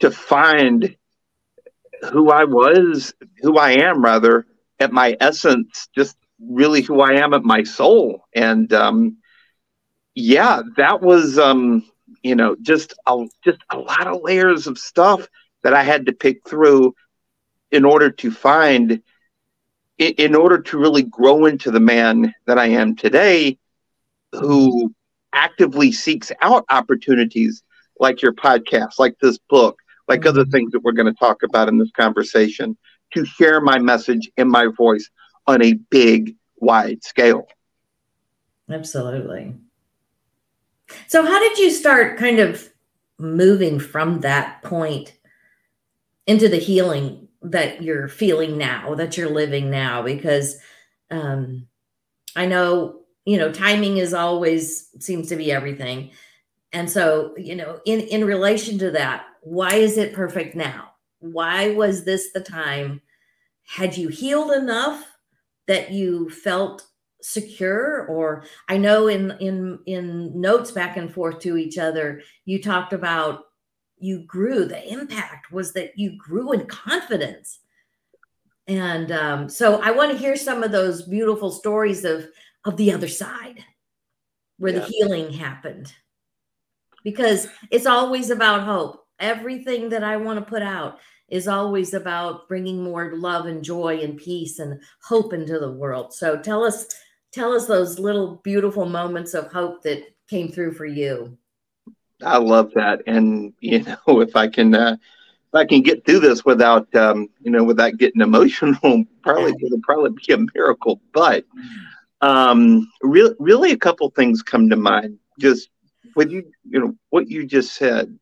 to 0.00 0.10
find 0.10 0.96
who 2.10 2.30
I 2.30 2.44
was, 2.44 3.12
who 3.42 3.58
I 3.58 3.72
am, 3.72 4.02
rather, 4.02 4.46
at 4.80 4.90
my 4.90 5.16
essence, 5.20 5.88
just 5.94 6.16
really 6.40 6.80
who 6.80 7.00
I 7.02 7.12
am 7.22 7.34
at 7.34 7.44
my 7.44 7.62
soul. 7.62 8.24
And 8.34 8.72
um, 8.72 9.18
yeah, 10.14 10.62
that 10.78 11.02
was, 11.02 11.38
um, 11.38 11.84
you 12.22 12.34
know, 12.34 12.56
just 12.62 12.94
a, 13.06 13.26
just 13.44 13.60
a 13.70 13.78
lot 13.78 14.06
of 14.06 14.22
layers 14.22 14.66
of 14.66 14.78
stuff 14.78 15.28
that 15.62 15.74
I 15.74 15.82
had 15.82 16.06
to 16.06 16.12
pick 16.12 16.48
through 16.48 16.94
in 17.72 17.84
order 17.84 18.10
to 18.10 18.30
find 18.30 19.02
in 19.98 20.34
order 20.34 20.60
to 20.60 20.78
really 20.78 21.02
grow 21.02 21.46
into 21.46 21.70
the 21.70 21.80
man 21.80 22.34
that 22.46 22.58
I 22.58 22.66
am 22.66 22.96
today, 22.96 23.58
who 24.32 24.92
actively 25.32 25.92
seeks 25.92 26.32
out 26.40 26.64
opportunities 26.70 27.62
like 28.00 28.20
your 28.20 28.32
podcast, 28.32 28.98
like 28.98 29.16
this 29.20 29.38
book, 29.48 29.78
like 30.08 30.26
other 30.26 30.44
things 30.44 30.72
that 30.72 30.80
we're 30.80 30.92
going 30.92 31.12
to 31.12 31.18
talk 31.18 31.42
about 31.42 31.68
in 31.68 31.78
this 31.78 31.90
conversation, 31.92 32.76
to 33.14 33.24
share 33.24 33.60
my 33.60 33.78
message 33.78 34.30
and 34.36 34.50
my 34.50 34.66
voice 34.76 35.08
on 35.46 35.62
a 35.62 35.74
big, 35.90 36.36
wide 36.56 37.04
scale. 37.04 37.46
Absolutely. 38.68 39.54
So, 41.06 41.24
how 41.24 41.38
did 41.38 41.58
you 41.58 41.70
start 41.70 42.18
kind 42.18 42.38
of 42.40 42.70
moving 43.18 43.78
from 43.78 44.20
that 44.20 44.62
point 44.62 45.16
into 46.26 46.48
the 46.48 46.56
healing 46.56 47.21
that 47.42 47.82
you're 47.82 48.08
feeling 48.08 48.56
now, 48.56 48.94
that 48.94 49.16
you're 49.16 49.30
living 49.30 49.70
now, 49.70 50.02
because 50.02 50.56
um, 51.10 51.66
I 52.36 52.46
know, 52.46 53.00
you 53.24 53.38
know, 53.38 53.52
timing 53.52 53.98
is 53.98 54.14
always 54.14 54.88
seems 55.00 55.28
to 55.28 55.36
be 55.36 55.52
everything. 55.52 56.10
And 56.72 56.90
so, 56.90 57.34
you 57.36 57.54
know, 57.54 57.80
in 57.84 58.00
in 58.00 58.24
relation 58.24 58.78
to 58.78 58.90
that, 58.92 59.26
why 59.42 59.74
is 59.74 59.98
it 59.98 60.14
perfect 60.14 60.54
now? 60.54 60.92
Why 61.20 61.70
was 61.70 62.04
this 62.04 62.32
the 62.32 62.40
time? 62.40 63.00
Had 63.64 63.96
you 63.96 64.08
healed 64.08 64.52
enough 64.52 65.04
that 65.66 65.90
you 65.92 66.30
felt 66.30 66.86
secure 67.22 68.06
or 68.08 68.42
i 68.68 68.76
know 68.76 69.06
in 69.06 69.30
in 69.38 69.78
in 69.86 70.40
notes 70.40 70.72
back 70.72 70.96
and 70.96 71.14
forth 71.14 71.38
to 71.38 71.56
each 71.56 71.78
other 71.78 72.20
you 72.44 72.60
talked 72.60 72.92
about 72.92 73.44
you 74.02 74.20
grew 74.20 74.64
the 74.64 74.92
impact 74.92 75.52
was 75.52 75.72
that 75.72 75.98
you 75.98 76.16
grew 76.16 76.52
in 76.52 76.66
confidence 76.66 77.60
and 78.68 79.12
um, 79.12 79.48
so 79.48 79.80
i 79.82 79.90
want 79.90 80.10
to 80.10 80.18
hear 80.18 80.36
some 80.36 80.62
of 80.62 80.72
those 80.72 81.02
beautiful 81.02 81.50
stories 81.50 82.04
of 82.04 82.26
of 82.64 82.76
the 82.76 82.92
other 82.92 83.08
side 83.08 83.64
where 84.58 84.72
yeah. 84.72 84.80
the 84.80 84.86
healing 84.86 85.32
happened 85.32 85.92
because 87.04 87.48
it's 87.70 87.86
always 87.86 88.30
about 88.30 88.62
hope 88.62 89.06
everything 89.18 89.88
that 89.88 90.04
i 90.04 90.16
want 90.16 90.38
to 90.38 90.44
put 90.44 90.62
out 90.62 90.98
is 91.32 91.48
always 91.48 91.94
about 91.94 92.46
bringing 92.46 92.84
more 92.84 93.16
love 93.16 93.46
and 93.46 93.64
joy 93.64 93.98
and 94.00 94.18
peace 94.18 94.58
and 94.58 94.78
hope 95.02 95.32
into 95.32 95.58
the 95.58 95.72
world. 95.72 96.12
So 96.12 96.38
tell 96.38 96.62
us 96.62 96.86
tell 97.32 97.52
us 97.54 97.66
those 97.66 97.98
little 97.98 98.36
beautiful 98.44 98.84
moments 98.84 99.32
of 99.32 99.50
hope 99.50 99.82
that 99.84 100.04
came 100.28 100.52
through 100.52 100.74
for 100.74 100.84
you. 100.84 101.38
I 102.24 102.38
love 102.38 102.72
that, 102.74 103.02
and 103.06 103.52
you 103.60 103.82
know, 103.82 104.20
if 104.20 104.36
I 104.36 104.48
can, 104.48 104.74
uh, 104.74 104.96
if 105.00 105.54
I 105.54 105.64
can 105.64 105.82
get 105.82 106.04
through 106.04 106.20
this 106.20 106.44
without, 106.44 106.92
um, 106.94 107.28
you 107.40 107.50
know, 107.50 107.64
without 107.64 107.96
getting 107.98 108.20
emotional, 108.22 109.04
probably 109.22 109.54
it'll 109.64 109.80
probably 109.82 110.10
be 110.26 110.32
a 110.32 110.38
miracle. 110.54 111.00
But 111.12 111.44
um, 112.20 112.88
really, 113.02 113.34
really, 113.38 113.72
a 113.72 113.76
couple 113.78 114.10
things 114.10 114.42
come 114.42 114.68
to 114.70 114.76
mind. 114.76 115.18
Just 115.38 115.70
what 116.14 116.30
you, 116.30 116.44
you 116.68 116.80
know, 116.80 116.96
what 117.10 117.28
you 117.28 117.46
just 117.46 117.74
said. 117.74 118.16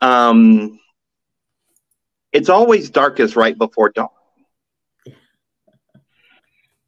Um, 0.00 0.78
it's 2.32 2.48
always 2.48 2.90
darkest 2.90 3.36
right 3.36 3.56
before 3.56 3.90
dawn. 3.90 4.08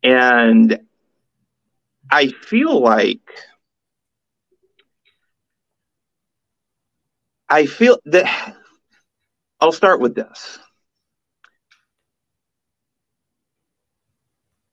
And 0.02 0.78
I 2.10 2.28
feel 2.28 2.80
like 2.80 3.20
I 7.48 7.66
feel 7.66 7.98
that 8.06 8.56
I'll 9.60 9.72
start 9.72 10.00
with 10.00 10.14
this. 10.14 10.58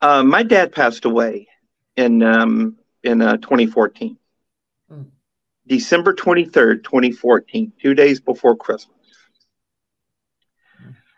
Uh, 0.02 0.24
my 0.24 0.44
dad 0.44 0.72
passed 0.72 1.06
away 1.06 1.48
in 1.96 2.24
um, 2.24 2.78
in 3.04 3.22
uh, 3.22 3.38
2014, 3.38 4.18
mm. 4.92 5.06
December 5.68 6.14
23rd, 6.14 6.84
2014, 6.84 7.74
two 7.80 7.94
days 7.94 8.20
before 8.20 8.56
Christmas. 8.56 8.98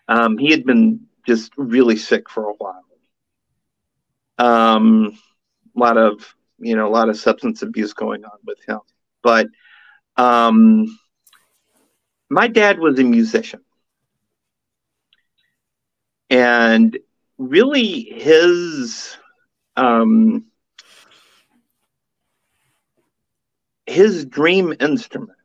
Um, 0.08 0.38
he 0.38 0.52
had 0.52 0.66
been 0.66 1.08
just 1.26 1.54
really 1.56 1.96
sick 1.96 2.30
for 2.30 2.50
a 2.50 2.54
while. 2.54 2.84
Um, 4.38 5.18
a 5.76 5.80
lot 5.80 5.98
of 5.98 6.36
you 6.60 6.76
know 6.76 6.88
a 6.88 6.90
lot 6.90 7.10
of 7.10 7.18
substance 7.18 7.62
abuse 7.62 7.94
going 7.94 8.26
on 8.26 8.38
with 8.46 8.60
him, 8.68 8.80
but 9.22 9.48
um, 10.18 10.88
my 12.34 12.48
dad 12.48 12.80
was 12.80 13.00
a 13.00 13.04
musician, 13.04 13.62
and 16.30 16.98
really 17.38 18.02
his 18.02 19.18
um, 19.76 20.46
his 23.88 24.26
dream 24.26 24.74
instrument 24.80 25.38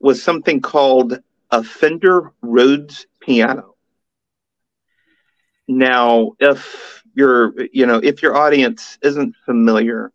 was 0.00 0.22
something 0.22 0.60
called 0.60 1.18
a 1.50 1.62
Fender 1.62 2.32
Rhodes 2.42 3.06
piano. 3.20 3.74
Now, 5.68 6.32
if 6.40 7.02
your 7.14 7.52
you 7.72 7.86
know 7.86 8.00
if 8.02 8.22
your 8.22 8.36
audience 8.36 8.98
isn't 9.02 9.34
familiar, 9.44 10.12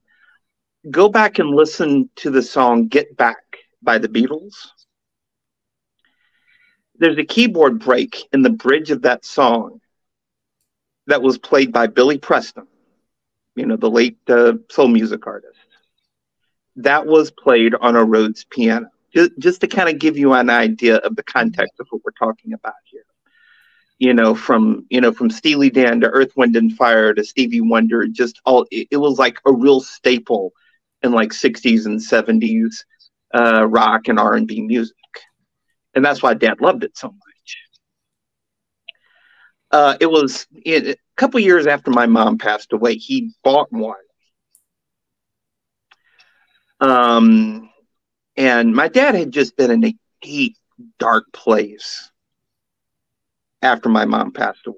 go 0.91 1.10
back 1.10 1.39
and 1.39 1.50
listen 1.56 2.10
to 2.17 2.30
the 2.32 2.41
song 2.43 2.88
"Get 2.88 3.15
Back" 3.17 3.58
by 3.82 3.98
the 4.00 4.10
Beatles. 4.10 4.54
There's 6.97 7.17
a 7.17 7.25
keyboard 7.25 7.79
break 7.79 8.27
in 8.31 8.41
the 8.41 8.49
bridge 8.49 8.91
of 8.91 9.03
that 9.03 9.25
song 9.25 9.81
that 11.08 11.21
was 11.21 11.38
played 11.38 11.71
by 11.71 11.88
Billy 11.88 12.17
Preston, 12.17 12.67
you 13.55 13.65
know, 13.65 13.75
the 13.75 13.89
late 13.89 14.17
uh, 14.27 14.53
soul 14.71 14.88
music 14.88 15.27
artist. 15.27 15.60
That 16.77 17.05
was 17.05 17.31
played 17.31 17.73
on 17.75 17.95
a 17.95 18.03
Rhodes 18.03 18.45
piano 18.45 18.89
just, 19.15 19.31
just 19.39 19.62
to 19.62 19.67
kind 19.67 19.89
of 19.89 19.97
give 19.97 20.17
you 20.17 20.34
an 20.34 20.49
idea 20.49 20.97
of 20.97 21.15
the 21.15 21.23
context 21.23 21.79
of 21.79 21.88
what 21.89 22.01
we're 22.03 22.12
talking 22.12 22.53
about 22.53 22.73
here. 22.84 23.05
You 23.97 24.13
know, 24.13 24.36
from 24.36 24.86
you 24.89 24.99
know 24.99 25.13
from 25.13 25.29
Steely 25.29 25.69
Dan 25.69 26.01
to 26.01 26.10
Earth, 26.10 26.36
Wind 26.36 26.58
and 26.58 26.75
Fire 26.75 27.13
to 27.13 27.23
Stevie 27.23 27.62
Wonder, 27.62 28.05
just 28.08 28.41
all 28.45 28.67
it, 28.69 28.89
it 28.91 28.97
was 28.97 29.17
like 29.17 29.39
a 29.45 29.53
real 29.53 29.79
staple 29.79 30.51
in 31.01 31.13
like 31.13 31.29
60s 31.29 31.86
and 31.86 31.99
70s 31.99 32.84
uh, 33.34 33.65
rock 33.65 34.10
and 34.10 34.19
R&B 34.19 34.62
music, 34.62 34.95
and 35.95 36.03
that's 36.03 36.21
why 36.21 36.34
Dad 36.34 36.62
loved 36.62 36.84
it 36.84 36.97
so 36.97 37.08
much. 37.08 37.58
Uh, 39.71 39.97
it 39.99 40.05
was 40.05 40.45
a 40.65 40.95
couple 41.17 41.39
years 41.39 41.67
after 41.67 41.89
my 41.89 42.05
mom 42.05 42.38
passed 42.38 42.73
away. 42.73 42.95
He 42.95 43.31
bought 43.43 43.71
one. 43.71 43.95
Um, 46.79 47.69
and 48.38 48.73
my 48.73 48.88
dad 48.89 49.15
had 49.15 49.31
just 49.31 49.55
been 49.58 49.71
in 49.71 49.86
a 49.86 49.95
deep, 50.21 50.58
dark 50.99 51.25
place 51.34 52.12
after 53.62 53.89
my 53.89 54.05
mom 54.05 54.31
passed 54.31 54.67
away. 54.67 54.77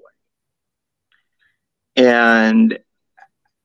And 1.96 2.78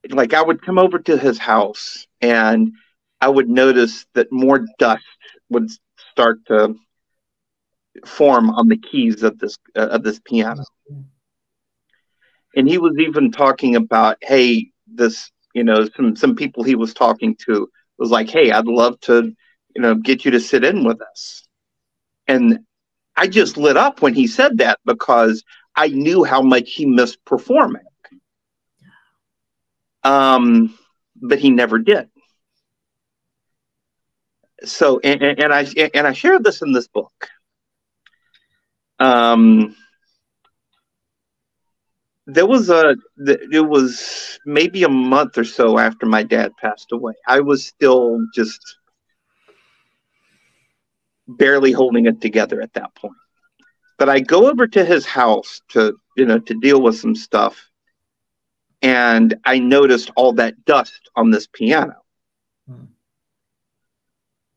like 0.09 0.33
I 0.33 0.41
would 0.41 0.61
come 0.61 0.79
over 0.79 0.99
to 0.99 1.17
his 1.17 1.37
house 1.37 2.07
and 2.19 2.73
I 3.21 3.29
would 3.29 3.47
notice 3.47 4.05
that 4.15 4.31
more 4.31 4.65
dust 4.79 5.05
would 5.49 5.69
start 6.11 6.45
to 6.47 6.75
form 8.05 8.49
on 8.49 8.67
the 8.67 8.77
keys 8.77 9.23
of 9.23 9.39
this 9.39 9.57
uh, 9.75 9.87
of 9.87 10.03
this 10.03 10.19
piano. 10.25 10.63
And 12.55 12.67
he 12.67 12.77
was 12.77 12.95
even 12.99 13.31
talking 13.31 13.75
about, 13.75 14.17
hey, 14.21 14.69
this, 14.87 15.31
you 15.53 15.63
know, 15.63 15.87
some 15.95 16.15
some 16.15 16.35
people 16.35 16.63
he 16.63 16.75
was 16.75 16.93
talking 16.93 17.35
to 17.45 17.69
was 17.97 18.11
like, 18.11 18.29
hey, 18.29 18.51
I'd 18.51 18.67
love 18.67 18.99
to 19.01 19.33
you 19.75 19.81
know, 19.81 19.95
get 19.95 20.25
you 20.25 20.31
to 20.31 20.39
sit 20.39 20.63
in 20.63 20.83
with 20.83 21.01
us. 21.01 21.47
And 22.27 22.59
I 23.15 23.27
just 23.27 23.57
lit 23.57 23.77
up 23.77 24.01
when 24.01 24.13
he 24.13 24.27
said 24.27 24.57
that 24.59 24.79
because 24.85 25.43
I 25.75 25.87
knew 25.87 26.23
how 26.23 26.41
much 26.41 26.73
he 26.73 26.85
missed 26.85 27.23
performing. 27.25 27.83
Um, 30.03 30.77
but 31.15 31.39
he 31.39 31.49
never 31.49 31.79
did. 31.79 32.09
So, 34.63 34.99
and, 34.99 35.21
and 35.21 35.53
I 35.53 35.65
and 35.93 36.07
I 36.07 36.13
shared 36.13 36.43
this 36.43 36.61
in 36.61 36.71
this 36.71 36.87
book. 36.87 37.29
Um, 38.99 39.75
there 42.25 42.45
was 42.45 42.69
a 42.69 42.95
it 43.17 43.67
was 43.67 44.39
maybe 44.45 44.83
a 44.83 44.89
month 44.89 45.37
or 45.37 45.43
so 45.43 45.77
after 45.77 46.05
my 46.05 46.23
dad 46.23 46.53
passed 46.57 46.91
away. 46.91 47.13
I 47.27 47.41
was 47.41 47.65
still 47.65 48.25
just 48.33 48.77
barely 51.27 51.71
holding 51.71 52.05
it 52.05 52.21
together 52.21 52.61
at 52.61 52.73
that 52.73 52.95
point. 52.95 53.15
But 53.97 54.09
I 54.09 54.19
go 54.19 54.49
over 54.49 54.67
to 54.67 54.83
his 54.83 55.05
house 55.05 55.61
to, 55.69 55.95
you 56.17 56.25
know, 56.25 56.39
to 56.39 56.53
deal 56.59 56.81
with 56.81 56.97
some 56.97 57.15
stuff. 57.15 57.69
And 58.81 59.35
I 59.45 59.59
noticed 59.59 60.11
all 60.15 60.33
that 60.33 60.65
dust 60.65 61.09
on 61.15 61.31
this 61.31 61.47
piano. 61.47 61.95
Hmm. 62.67 62.85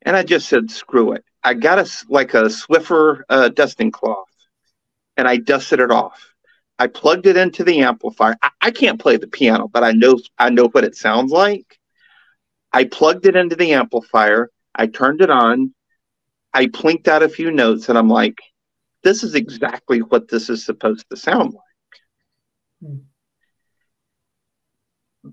And 0.02 0.16
I 0.16 0.24
just 0.24 0.48
said, 0.48 0.70
screw 0.70 1.12
it. 1.12 1.24
I 1.46 1.54
got 1.54 1.78
a, 1.78 1.88
like 2.08 2.34
a 2.34 2.46
Swiffer 2.46 3.22
uh, 3.28 3.50
dusting 3.50 3.92
cloth 3.92 4.26
and 5.16 5.28
I 5.28 5.36
dusted 5.36 5.78
it 5.78 5.92
off. 5.92 6.34
I 6.76 6.88
plugged 6.88 7.26
it 7.26 7.36
into 7.36 7.62
the 7.62 7.82
amplifier. 7.82 8.34
I, 8.42 8.50
I 8.60 8.70
can't 8.72 9.00
play 9.00 9.16
the 9.16 9.28
piano, 9.28 9.68
but 9.68 9.84
I 9.84 9.92
know 9.92 10.18
I 10.36 10.50
know 10.50 10.66
what 10.66 10.82
it 10.82 10.96
sounds 10.96 11.30
like. 11.30 11.78
I 12.72 12.82
plugged 12.82 13.26
it 13.26 13.36
into 13.36 13.54
the 13.54 13.74
amplifier. 13.74 14.50
I 14.74 14.88
turned 14.88 15.20
it 15.20 15.30
on. 15.30 15.72
I 16.52 16.66
plinked 16.66 17.06
out 17.06 17.22
a 17.22 17.28
few 17.28 17.52
notes 17.52 17.88
and 17.88 17.96
I'm 17.96 18.08
like, 18.08 18.38
this 19.04 19.22
is 19.22 19.36
exactly 19.36 20.00
what 20.00 20.26
this 20.26 20.50
is 20.50 20.64
supposed 20.64 21.08
to 21.10 21.16
sound 21.16 21.54
like. 21.54 22.90
Hmm. 22.90 22.96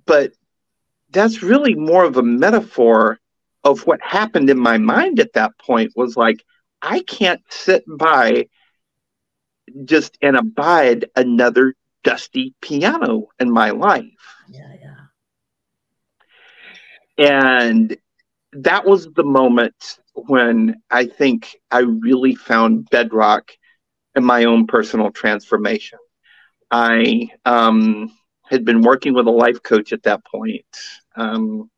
But 0.06 0.34
that's 1.10 1.42
really 1.42 1.74
more 1.74 2.04
of 2.04 2.18
a 2.18 2.24
metaphor 2.24 3.20
of 3.64 3.86
what 3.88 4.02
happened 4.02 4.50
in 4.50 4.60
my 4.60 4.78
mind 4.78 5.20
at 5.20 5.34
that 5.34 5.58
point 5.58 5.94
was 5.96 6.18
like, 6.18 6.44
I 6.82 7.02
can't 7.02 7.42
sit 7.50 7.84
by 7.88 8.48
just 9.86 10.18
and 10.22 10.36
abide 10.36 11.06
another 11.16 11.74
dusty 12.04 12.54
piano 12.62 13.28
in 13.40 13.50
my 13.50 13.70
life. 13.72 14.04
Yeah, 14.50 14.76
yeah. 14.82 14.96
And 17.18 17.96
that 18.54 18.86
was 18.86 19.08
the 19.14 19.24
moment 19.24 20.00
when 20.14 20.82
I 20.92 21.06
think 21.06 21.56
I 21.72 21.80
really 21.80 22.36
found 22.36 22.90
bedrock 22.90 23.52
in 24.16 24.24
my 24.24 24.46
own 24.46 24.68
personal 24.68 25.12
transformation. 25.12 26.00
I 26.70 27.30
um, 27.46 28.12
had 28.46 28.66
been 28.66 28.82
working 28.82 29.14
with 29.14 29.28
a 29.28 29.32
life 29.32 29.62
coach 29.64 29.94
at 29.94 30.04
that 30.04 30.26
point. 30.26 30.66
Um, 31.16 31.70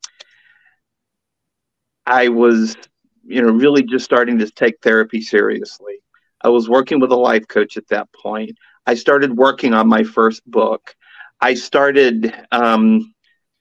I 2.05 2.29
was, 2.29 2.75
you 3.23 3.41
know, 3.41 3.51
really 3.51 3.83
just 3.83 4.05
starting 4.05 4.39
to 4.39 4.49
take 4.49 4.75
therapy 4.81 5.21
seriously. 5.21 5.95
I 6.41 6.49
was 6.49 6.69
working 6.69 6.99
with 6.99 7.11
a 7.11 7.15
life 7.15 7.47
coach 7.47 7.77
at 7.77 7.87
that 7.87 8.07
point. 8.13 8.51
I 8.85 8.93
started 8.95 9.35
working 9.35 9.73
on 9.73 9.87
my 9.87 10.03
first 10.03 10.43
book. 10.49 10.95
I 11.41 11.55
started, 11.55 12.33
um, 12.51 13.13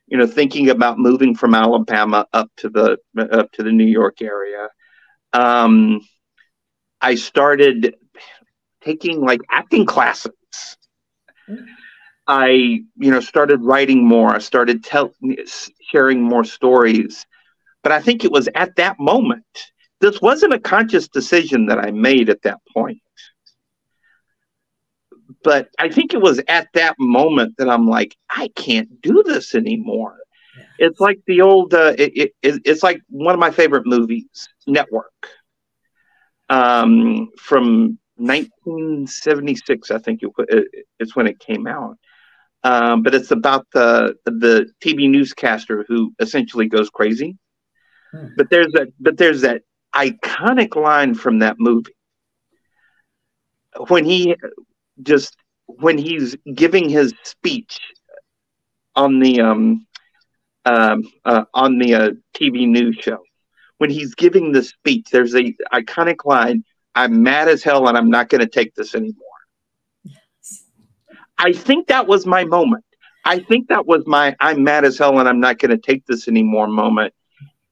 you 0.07 0.18
know, 0.18 0.26
thinking 0.26 0.70
about 0.70 0.98
moving 0.98 1.35
from 1.35 1.54
Alabama 1.54 2.26
up 2.33 2.50
to 2.59 2.68
the 2.68 2.98
up 3.33 3.50
to 3.52 3.62
the 3.62 3.72
New 3.72 3.87
York 3.87 4.20
area. 4.20 4.68
Um, 5.33 6.00
I 7.00 7.14
started 7.14 7.96
taking 8.83 9.20
like 9.20 9.40
acting 9.50 9.87
classes. 9.87 10.33
I, 12.26 12.48
you 12.48 13.11
know, 13.11 13.20
started 13.20 13.62
writing 13.62 14.04
more. 14.07 14.35
I 14.35 14.38
started 14.38 14.85
telling, 14.85 15.37
sharing 15.90 16.22
more 16.22 16.44
stories. 16.44 17.26
But 17.85 17.92
I 17.92 18.01
think 18.01 18.25
it 18.25 18.33
was 18.33 18.49
at 18.55 18.75
that 18.77 18.99
moment. 18.99 19.44
This 20.01 20.20
wasn't 20.20 20.55
a 20.55 20.59
conscious 20.59 21.07
decision 21.07 21.66
that 21.66 21.79
I 21.79 21.92
made 21.92 22.29
at 22.29 22.42
that 22.42 22.59
point. 22.73 23.01
But 25.44 25.68
I 25.79 25.88
think 25.90 26.14
it 26.14 26.20
was 26.20 26.40
at 26.49 26.68
that 26.75 26.97
moment 26.99 27.55
that 27.59 27.68
I'm 27.68 27.87
like, 27.87 28.16
I 28.31 28.49
can't 28.57 29.01
do 29.03 29.23
this 29.23 29.55
anymore. 29.55 30.16
Yeah. 30.57 30.87
It's 30.87 31.01
like 31.01 31.20
the 31.27 31.42
old, 31.42 31.75
uh, 31.75 31.94
it, 31.99 32.33
it, 32.42 32.62
it's 32.64 32.83
like 32.83 33.01
one 33.09 33.35
of 33.35 33.40
my 33.40 33.51
favorite 33.51 33.87
movies, 33.87 34.49
Network, 34.66 35.12
um, 36.49 37.31
from 37.38 37.99
1976, 38.16 39.90
I 39.90 39.99
think 39.99 40.20
it, 40.23 40.87
it's 40.99 41.14
when 41.14 41.27
it 41.27 41.38
came 41.38 41.66
out. 41.66 41.99
Um, 42.62 43.03
but 43.03 43.14
it's 43.14 43.31
about 43.31 43.66
the 43.75 44.14
the 44.25 44.70
TV 44.83 45.11
newscaster 45.11 45.85
who 45.87 46.14
essentially 46.18 46.66
goes 46.66 46.88
crazy. 46.88 47.37
Hmm. 48.14 48.29
But 48.37 48.48
there's 48.50 48.72
that 48.72 48.88
but 49.00 49.16
there's 49.16 49.40
that 49.40 49.62
iconic 49.94 50.77
line 50.77 51.14
from 51.14 51.40
that 51.40 51.57
movie 51.59 51.96
when 53.88 54.05
he 54.05 54.37
just 55.03 55.37
when 55.66 55.98
he's 55.98 56.37
giving 56.55 56.88
his 56.88 57.12
speech 57.24 57.81
on 58.94 59.18
the 59.18 59.40
um, 59.40 59.87
um 60.64 61.03
uh, 61.24 61.44
on 61.55 61.79
the 61.79 61.94
uh, 61.94 62.11
TV 62.35 62.68
news 62.68 62.96
show 63.00 63.18
when 63.79 63.90
he's 63.90 64.14
giving 64.14 64.53
the 64.53 64.62
speech 64.62 65.09
there's 65.11 65.35
a 65.35 65.53
iconic 65.72 66.24
line 66.24 66.62
I'm 66.94 67.22
mad 67.22 67.48
as 67.48 67.64
hell 67.64 67.88
and 67.88 67.98
I'm 67.98 68.11
not 68.11 68.29
going 68.29 68.40
to 68.40 68.46
take 68.46 68.74
this 68.77 68.94
anymore. 68.94 69.27
I 71.37 71.53
think 71.53 71.88
that 71.88 72.07
was 72.07 72.24
my 72.27 72.44
moment. 72.44 72.85
I 73.24 73.40
think 73.40 73.68
that 73.68 73.87
was 73.87 74.07
my 74.07 74.37
I'm 74.38 74.62
mad 74.62 74.85
as 74.85 74.98
hell 74.98 75.18
and 75.18 75.29
I'm 75.29 75.40
not 75.40 75.59
going 75.59 75.72
to 75.72 75.79
take 75.79 76.07
this 76.07 76.29
anymore 76.29 76.68
moment. 76.68 77.12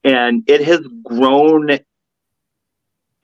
And 0.03 0.43
it 0.47 0.61
has 0.63 0.81
grown 1.03 1.79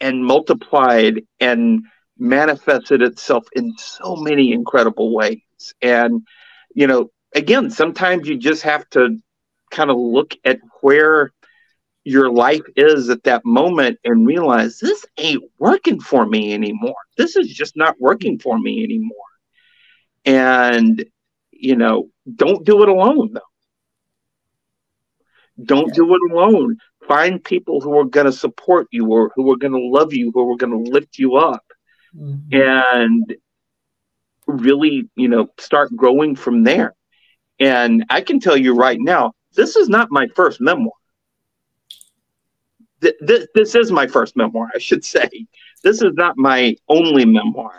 and 0.01 0.25
multiplied 0.25 1.21
and 1.39 1.83
manifested 2.17 3.01
itself 3.01 3.45
in 3.53 3.73
so 3.77 4.15
many 4.15 4.53
incredible 4.53 5.13
ways. 5.13 5.41
And, 5.81 6.21
you 6.73 6.87
know, 6.87 7.11
again, 7.35 7.69
sometimes 7.69 8.27
you 8.27 8.37
just 8.37 8.63
have 8.63 8.89
to 8.91 9.17
kind 9.71 9.89
of 9.89 9.97
look 9.97 10.35
at 10.45 10.59
where 10.81 11.31
your 12.03 12.31
life 12.31 12.63
is 12.75 13.09
at 13.09 13.23
that 13.23 13.45
moment 13.45 13.99
and 14.03 14.25
realize 14.25 14.79
this 14.79 15.05
ain't 15.17 15.43
working 15.59 15.99
for 15.99 16.25
me 16.25 16.53
anymore. 16.53 16.95
This 17.17 17.35
is 17.35 17.47
just 17.47 17.75
not 17.75 17.95
working 17.99 18.39
for 18.39 18.57
me 18.57 18.83
anymore. 18.83 19.15
And, 20.25 21.03
you 21.51 21.75
know, 21.75 22.09
don't 22.35 22.65
do 22.65 22.83
it 22.83 22.89
alone, 22.89 23.31
though. 23.33 23.41
Don't 25.63 25.93
do 25.93 26.13
it 26.13 26.31
alone. 26.31 26.77
Find 27.07 27.43
people 27.43 27.81
who 27.81 27.97
are 27.97 28.05
going 28.05 28.25
to 28.25 28.31
support 28.31 28.87
you 28.91 29.07
or 29.07 29.31
who 29.35 29.51
are 29.51 29.57
going 29.57 29.73
to 29.73 29.79
love 29.79 30.13
you, 30.13 30.31
who 30.33 30.51
are 30.51 30.57
going 30.57 30.71
to 30.71 30.91
lift 30.91 31.17
you 31.17 31.35
up. 31.35 31.63
Mm-hmm. 32.15 32.55
And 32.55 33.35
really, 34.47 35.09
you 35.15 35.27
know, 35.27 35.47
start 35.59 35.95
growing 35.95 36.35
from 36.35 36.63
there. 36.63 36.95
And 37.59 38.05
I 38.09 38.21
can 38.21 38.39
tell 38.39 38.57
you 38.57 38.73
right 38.73 38.99
now, 38.99 39.33
this 39.53 39.75
is 39.75 39.89
not 39.89 40.09
my 40.11 40.27
first 40.35 40.61
memoir 40.61 40.93
th- 43.01 43.15
this, 43.19 43.47
this 43.53 43.75
is 43.75 43.91
my 43.91 44.07
first 44.07 44.35
memoir, 44.35 44.69
I 44.73 44.79
should 44.79 45.03
say. 45.03 45.29
This 45.83 46.01
is 46.01 46.13
not 46.13 46.37
my 46.37 46.75
only 46.87 47.25
memoir. 47.25 47.73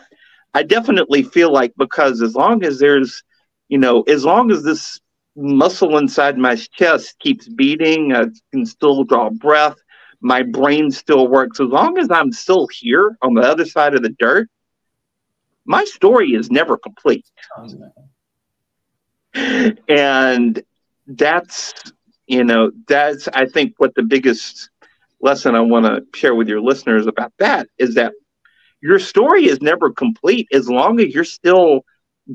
I 0.54 0.62
definitely 0.62 1.22
feel 1.22 1.52
like 1.52 1.72
because 1.76 2.22
as 2.22 2.34
long 2.34 2.64
as 2.64 2.78
there's, 2.78 3.22
you 3.68 3.78
know, 3.78 4.02
as 4.02 4.24
long 4.24 4.50
as 4.50 4.62
this 4.62 5.00
muscle 5.40 5.98
inside 5.98 6.38
my 6.38 6.56
chest 6.56 7.18
keeps 7.18 7.48
beating, 7.48 8.14
I 8.14 8.26
can 8.52 8.66
still 8.66 9.04
draw 9.04 9.30
breath, 9.30 9.76
my 10.20 10.42
brain 10.42 10.90
still 10.90 11.28
works. 11.28 11.60
As 11.60 11.68
long 11.68 11.98
as 11.98 12.10
I'm 12.10 12.32
still 12.32 12.68
here 12.72 13.16
on 13.22 13.34
the 13.34 13.42
other 13.42 13.64
side 13.64 13.94
of 13.94 14.02
the 14.02 14.14
dirt, 14.18 14.48
my 15.64 15.84
story 15.84 16.30
is 16.30 16.50
never 16.50 16.76
complete. 16.78 17.26
And 19.88 20.62
that's, 21.06 21.74
you 22.26 22.44
know, 22.44 22.70
that's, 22.88 23.28
I 23.28 23.46
think, 23.46 23.74
what 23.78 23.94
the 23.94 24.02
biggest 24.02 24.70
lesson 25.20 25.54
I 25.54 25.60
want 25.60 25.86
to 25.86 26.02
share 26.18 26.34
with 26.34 26.48
your 26.48 26.60
listeners 26.60 27.06
about 27.06 27.32
that 27.38 27.68
is 27.78 27.94
that 27.94 28.12
your 28.82 28.98
story 28.98 29.46
is 29.46 29.60
never 29.60 29.90
complete 29.90 30.48
as 30.52 30.68
long 30.68 31.00
as 31.00 31.14
you're 31.14 31.24
still 31.24 31.84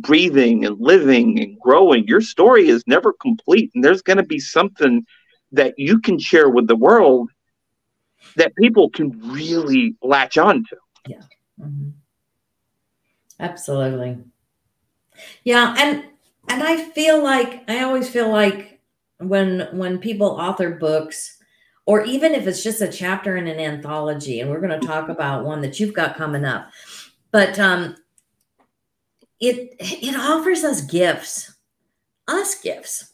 breathing 0.01 0.65
and 0.65 0.79
living 0.79 1.39
and 1.41 1.59
growing. 1.59 2.07
Your 2.07 2.21
story 2.21 2.67
is 2.67 2.83
never 2.87 3.13
complete, 3.13 3.71
and 3.73 3.83
there's 3.83 4.01
going 4.01 4.17
to 4.17 4.23
be 4.23 4.39
something 4.39 5.05
that 5.51 5.73
you 5.77 5.99
can 5.99 6.19
share 6.19 6.49
with 6.49 6.67
the 6.67 6.75
world 6.75 7.29
that 8.35 8.55
people 8.55 8.89
can 8.89 9.11
really 9.31 9.95
latch 10.01 10.37
on 10.37 10.63
to. 10.65 10.77
Yeah. 11.07 11.21
Mm-hmm. 11.59 11.89
Absolutely. 13.39 14.17
Yeah, 15.43 15.75
and 15.77 16.05
and 16.49 16.63
I 16.63 16.77
feel 16.89 17.23
like 17.23 17.69
I 17.69 17.83
always 17.83 18.09
feel 18.09 18.29
like 18.29 18.81
when 19.17 19.67
when 19.71 19.99
people 19.99 20.27
author 20.27 20.71
books 20.71 21.37
or 21.85 22.03
even 22.03 22.33
if 22.33 22.47
it's 22.47 22.63
just 22.63 22.81
a 22.81 22.91
chapter 22.91 23.37
in 23.37 23.47
an 23.47 23.59
anthology 23.59 24.39
and 24.39 24.49
we're 24.49 24.59
going 24.59 24.79
to 24.79 24.87
talk 24.87 25.09
about 25.09 25.45
one 25.45 25.61
that 25.61 25.79
you've 25.79 25.93
got 25.93 26.17
coming 26.17 26.43
up 26.43 26.69
but 27.31 27.57
um 27.57 27.95
it 29.39 29.75
it 29.79 30.15
offers 30.15 30.63
us 30.63 30.81
gifts 30.81 31.55
us 32.27 32.59
gifts. 32.61 33.13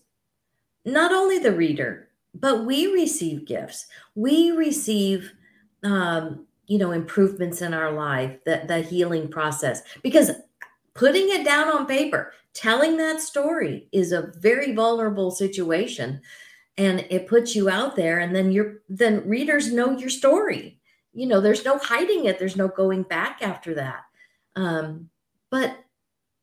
Not 0.85 1.11
only 1.11 1.39
the 1.39 1.51
reader 1.51 2.09
but 2.33 2.65
we 2.65 2.87
receive 2.87 3.45
gifts. 3.45 3.87
We 4.15 4.51
receive 4.51 5.31
um 5.83 6.45
you 6.67 6.77
know 6.77 6.91
improvements 6.91 7.61
in 7.61 7.73
our 7.73 7.91
life 7.91 8.37
the 8.45 8.63
the 8.67 8.81
healing 8.81 9.27
process 9.27 9.81
because 10.03 10.31
putting 10.93 11.29
it 11.29 11.43
down 11.43 11.67
on 11.67 11.85
paper 11.85 12.33
telling 12.53 12.97
that 12.97 13.21
story 13.21 13.87
is 13.91 14.11
a 14.11 14.31
very 14.37 14.73
vulnerable 14.73 15.31
situation 15.31 16.21
and 16.77 17.05
it 17.09 17.27
puts 17.27 17.55
you 17.55 17.69
out 17.69 17.95
there 17.95 18.19
and 18.19 18.35
then 18.35 18.51
you're 18.51 18.81
then 18.89 19.27
readers 19.27 19.71
know 19.71 19.97
your 19.97 20.09
story. 20.09 20.79
You 21.13 21.27
know 21.27 21.41
there's 21.41 21.65
no 21.65 21.77
hiding 21.77 22.25
it 22.25 22.39
there's 22.39 22.55
no 22.55 22.67
going 22.67 23.03
back 23.03 23.39
after 23.41 23.73
that. 23.75 24.03
Um, 24.55 25.09
but 25.49 25.77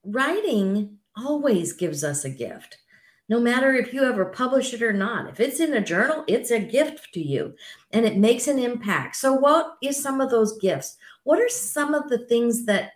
writing 0.04 0.98
always 1.16 1.72
gives 1.72 2.04
us 2.04 2.24
a 2.24 2.30
gift. 2.30 2.78
No 3.28 3.40
matter 3.40 3.74
if 3.74 3.92
you 3.92 4.04
ever 4.04 4.24
publish 4.26 4.72
it 4.72 4.82
or 4.82 4.92
not 4.92 5.28
if 5.28 5.40
it's 5.40 5.60
in 5.60 5.74
a 5.74 5.84
journal 5.84 6.24
it's 6.26 6.50
a 6.50 6.58
gift 6.58 7.12
to 7.12 7.20
you 7.20 7.54
and 7.92 8.06
it 8.06 8.16
makes 8.16 8.48
an 8.48 8.58
impact. 8.58 9.16
So 9.16 9.32
what 9.34 9.76
is 9.82 10.02
some 10.02 10.20
of 10.20 10.30
those 10.30 10.58
gifts? 10.58 10.96
What 11.24 11.38
are 11.38 11.48
some 11.48 11.94
of 11.94 12.08
the 12.08 12.26
things 12.26 12.64
that 12.66 12.92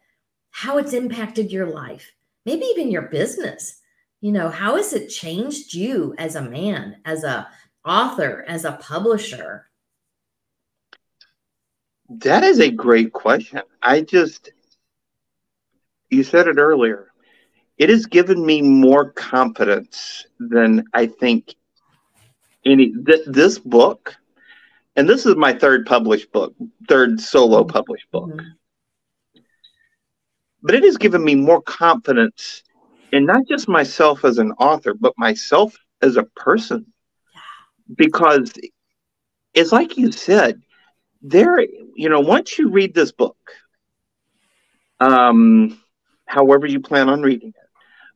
how 0.50 0.78
it's 0.78 0.92
impacted 0.92 1.52
your 1.52 1.66
life? 1.66 2.10
Maybe 2.46 2.64
even 2.66 2.90
your 2.90 3.02
business. 3.02 3.80
You 4.20 4.32
know 4.32 4.48
how 4.48 4.76
has 4.76 4.92
it 4.92 5.08
changed 5.08 5.74
you 5.74 6.14
as 6.16 6.36
a 6.36 6.42
man 6.42 6.96
as 7.04 7.24
a 7.24 7.48
author 7.84 8.44
as 8.48 8.64
a 8.64 8.78
publisher? 8.80 9.68
That 12.08 12.44
is 12.44 12.60
a 12.60 12.70
great 12.70 13.12
question. 13.12 13.62
I 13.82 14.02
just 14.02 14.52
you 16.12 16.22
said 16.24 16.46
it 16.46 16.58
earlier 16.58 17.08
it 17.78 17.88
has 17.88 18.06
given 18.06 18.44
me 18.44 18.62
more 18.62 19.10
confidence 19.12 20.26
than 20.38 20.84
i 20.92 21.06
think 21.06 21.54
any 22.64 22.92
th- 22.92 23.26
this 23.26 23.58
book 23.58 24.16
and 24.96 25.08
this 25.08 25.26
is 25.26 25.34
my 25.36 25.52
third 25.52 25.86
published 25.86 26.30
book 26.32 26.54
third 26.88 27.20
solo 27.20 27.64
published 27.64 28.10
book 28.10 28.30
mm-hmm. 28.30 29.40
but 30.62 30.74
it 30.74 30.84
has 30.84 30.96
given 30.96 31.24
me 31.24 31.34
more 31.34 31.62
confidence 31.62 32.62
in 33.12 33.26
not 33.26 33.46
just 33.46 33.68
myself 33.68 34.24
as 34.24 34.38
an 34.38 34.52
author, 34.52 34.94
but 34.94 35.12
myself 35.16 35.76
as 36.00 36.16
a 36.16 36.24
person. 36.24 36.86
Because 37.94 38.52
it's 39.54 39.70
like 39.70 39.98
you 39.98 40.10
said, 40.10 40.62
there, 41.20 41.60
you 41.60 42.08
know, 42.08 42.20
once 42.20 42.58
you 42.58 42.70
read 42.70 42.94
this 42.94 43.12
book, 43.12 43.36
um, 44.98 45.81
however 46.32 46.66
you 46.66 46.80
plan 46.80 47.10
on 47.10 47.20
reading 47.20 47.50
it, 47.50 47.68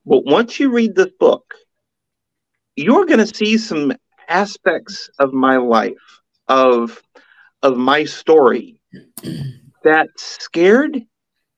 but 0.06 0.24
once 0.24 0.58
you 0.58 0.70
read 0.70 0.94
this 0.94 1.12
book, 1.20 1.54
you're 2.74 3.04
going 3.04 3.24
to 3.24 3.26
see 3.26 3.58
some 3.58 3.92
aspects 4.28 5.10
of 5.18 5.32
my 5.32 5.58
life, 5.58 6.20
of 6.48 7.02
of 7.62 7.76
my 7.76 8.04
story, 8.04 8.80
that 9.82 10.08
scared 10.16 11.02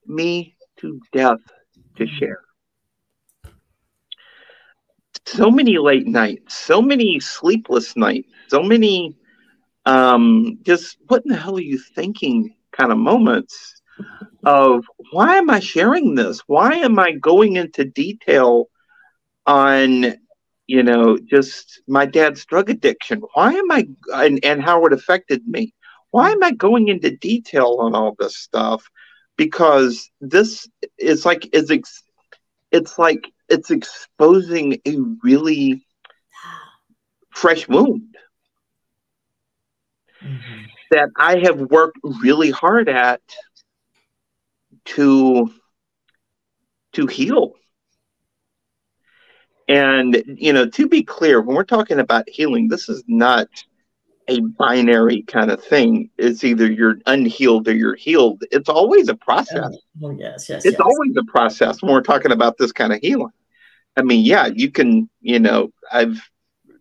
me 0.06 0.56
to 0.78 1.00
death 1.12 1.40
to 1.96 2.06
share. 2.06 2.40
So 5.26 5.50
many 5.50 5.76
late 5.76 6.06
nights, 6.06 6.54
so 6.54 6.80
many 6.80 7.20
sleepless 7.20 7.96
nights, 7.96 8.28
so 8.48 8.62
many 8.62 9.16
um, 9.84 10.58
just 10.62 10.98
what 11.06 11.22
in 11.24 11.32
the 11.32 11.36
hell 11.36 11.56
are 11.56 11.60
you 11.60 11.78
thinking 11.78 12.54
kind 12.72 12.92
of 12.92 12.98
moments 12.98 13.77
of 14.44 14.84
why 15.10 15.36
am 15.36 15.50
I 15.50 15.60
sharing 15.60 16.14
this? 16.14 16.40
Why 16.46 16.74
am 16.74 16.98
I 16.98 17.12
going 17.12 17.56
into 17.56 17.84
detail 17.84 18.68
on, 19.46 20.14
you 20.66 20.82
know, 20.82 21.18
just 21.18 21.82
my 21.86 22.06
dad's 22.06 22.44
drug 22.44 22.70
addiction? 22.70 23.22
Why 23.34 23.52
am 23.52 23.70
I, 23.70 23.88
and, 24.14 24.44
and 24.44 24.62
how 24.62 24.84
it 24.86 24.92
affected 24.92 25.46
me? 25.46 25.74
Why 26.10 26.30
am 26.30 26.42
I 26.42 26.52
going 26.52 26.88
into 26.88 27.10
detail 27.16 27.78
on 27.80 27.94
all 27.94 28.14
this 28.18 28.36
stuff? 28.36 28.84
Because 29.36 30.10
this 30.20 30.68
is 30.98 31.26
like, 31.26 31.54
is 31.54 31.70
ex- 31.70 32.02
it's 32.70 32.98
like 32.98 33.30
it's 33.48 33.70
exposing 33.70 34.78
a 34.86 34.96
really 35.22 35.84
fresh 37.30 37.68
wound 37.68 38.16
mm-hmm. 40.22 40.62
that 40.90 41.08
I 41.16 41.38
have 41.38 41.60
worked 41.60 41.98
really 42.02 42.50
hard 42.50 42.88
at 42.88 43.22
to 44.88 45.52
to 46.92 47.06
heal. 47.06 47.54
And 49.68 50.22
you 50.26 50.52
know, 50.52 50.66
to 50.66 50.88
be 50.88 51.02
clear, 51.02 51.40
when 51.40 51.56
we're 51.56 51.64
talking 51.64 52.00
about 52.00 52.28
healing, 52.28 52.68
this 52.68 52.88
is 52.88 53.02
not 53.06 53.48
a 54.28 54.40
binary 54.40 55.22
kind 55.22 55.50
of 55.50 55.62
thing. 55.62 56.10
It's 56.18 56.44
either 56.44 56.70
you're 56.70 56.98
unhealed 57.06 57.68
or 57.68 57.74
you're 57.74 57.94
healed. 57.94 58.44
It's 58.50 58.68
always 58.68 59.08
a 59.08 59.14
process. 59.14 59.76
Oh, 60.02 60.10
yes, 60.10 60.48
yes. 60.48 60.64
It's 60.64 60.78
yes. 60.78 60.80
always 60.80 61.16
a 61.16 61.24
process 61.24 61.82
when 61.82 61.92
we're 61.92 62.02
talking 62.02 62.32
about 62.32 62.58
this 62.58 62.72
kind 62.72 62.92
of 62.92 63.00
healing. 63.00 63.32
I 63.96 64.02
mean, 64.02 64.24
yeah, 64.24 64.46
you 64.46 64.70
can, 64.70 65.08
you 65.20 65.38
know, 65.38 65.70
I've 65.90 66.20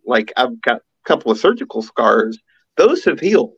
like 0.06 0.32
I've 0.38 0.62
got 0.62 0.78
a 0.78 0.82
couple 1.06 1.32
of 1.32 1.40
surgical 1.40 1.82
scars. 1.82 2.38
Those 2.76 3.04
have 3.06 3.20
healed. 3.20 3.56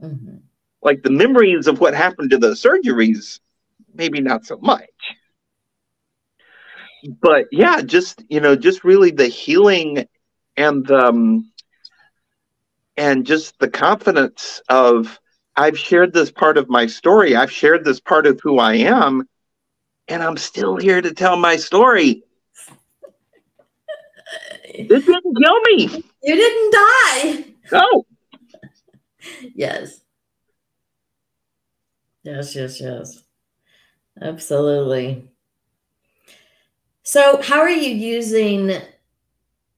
Mm-hmm. 0.00 0.36
Like 0.82 1.02
the 1.02 1.10
memories 1.10 1.66
of 1.66 1.80
what 1.80 1.94
happened 1.94 2.30
to 2.30 2.38
those 2.38 2.62
surgeries 2.62 3.40
maybe 3.96 4.20
not 4.20 4.46
so 4.46 4.58
much. 4.58 4.84
But 7.20 7.46
yeah, 7.52 7.82
just 7.82 8.24
you 8.28 8.40
know, 8.40 8.56
just 8.56 8.84
really 8.84 9.10
the 9.10 9.28
healing 9.28 10.06
and 10.56 10.90
um 10.90 11.52
and 12.96 13.26
just 13.26 13.58
the 13.58 13.68
confidence 13.68 14.62
of 14.68 15.20
I've 15.56 15.78
shared 15.78 16.12
this 16.12 16.30
part 16.30 16.58
of 16.58 16.68
my 16.68 16.86
story. 16.86 17.36
I've 17.36 17.52
shared 17.52 17.84
this 17.84 18.00
part 18.00 18.26
of 18.26 18.40
who 18.42 18.58
I 18.58 18.74
am, 18.74 19.26
and 20.08 20.22
I'm 20.22 20.36
still 20.36 20.76
here 20.76 21.00
to 21.00 21.14
tell 21.14 21.36
my 21.36 21.56
story. 21.56 22.22
it 24.64 24.88
didn't 24.88 25.06
kill 25.06 25.60
me. 25.60 26.04
You 26.22 26.34
didn't 26.34 26.72
die. 26.72 27.44
No. 27.72 28.06
yes. 29.54 30.00
Yes, 32.22 32.56
yes, 32.56 32.80
yes. 32.80 33.25
Absolutely. 34.20 35.28
So, 37.02 37.40
how 37.42 37.60
are 37.60 37.70
you 37.70 37.94
using 37.94 38.80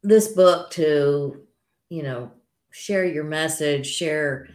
this 0.02 0.28
book 0.28 0.70
to, 0.72 1.42
you 1.90 2.02
know, 2.02 2.30
share 2.70 3.04
your 3.04 3.24
message, 3.24 3.86
share 3.86 4.48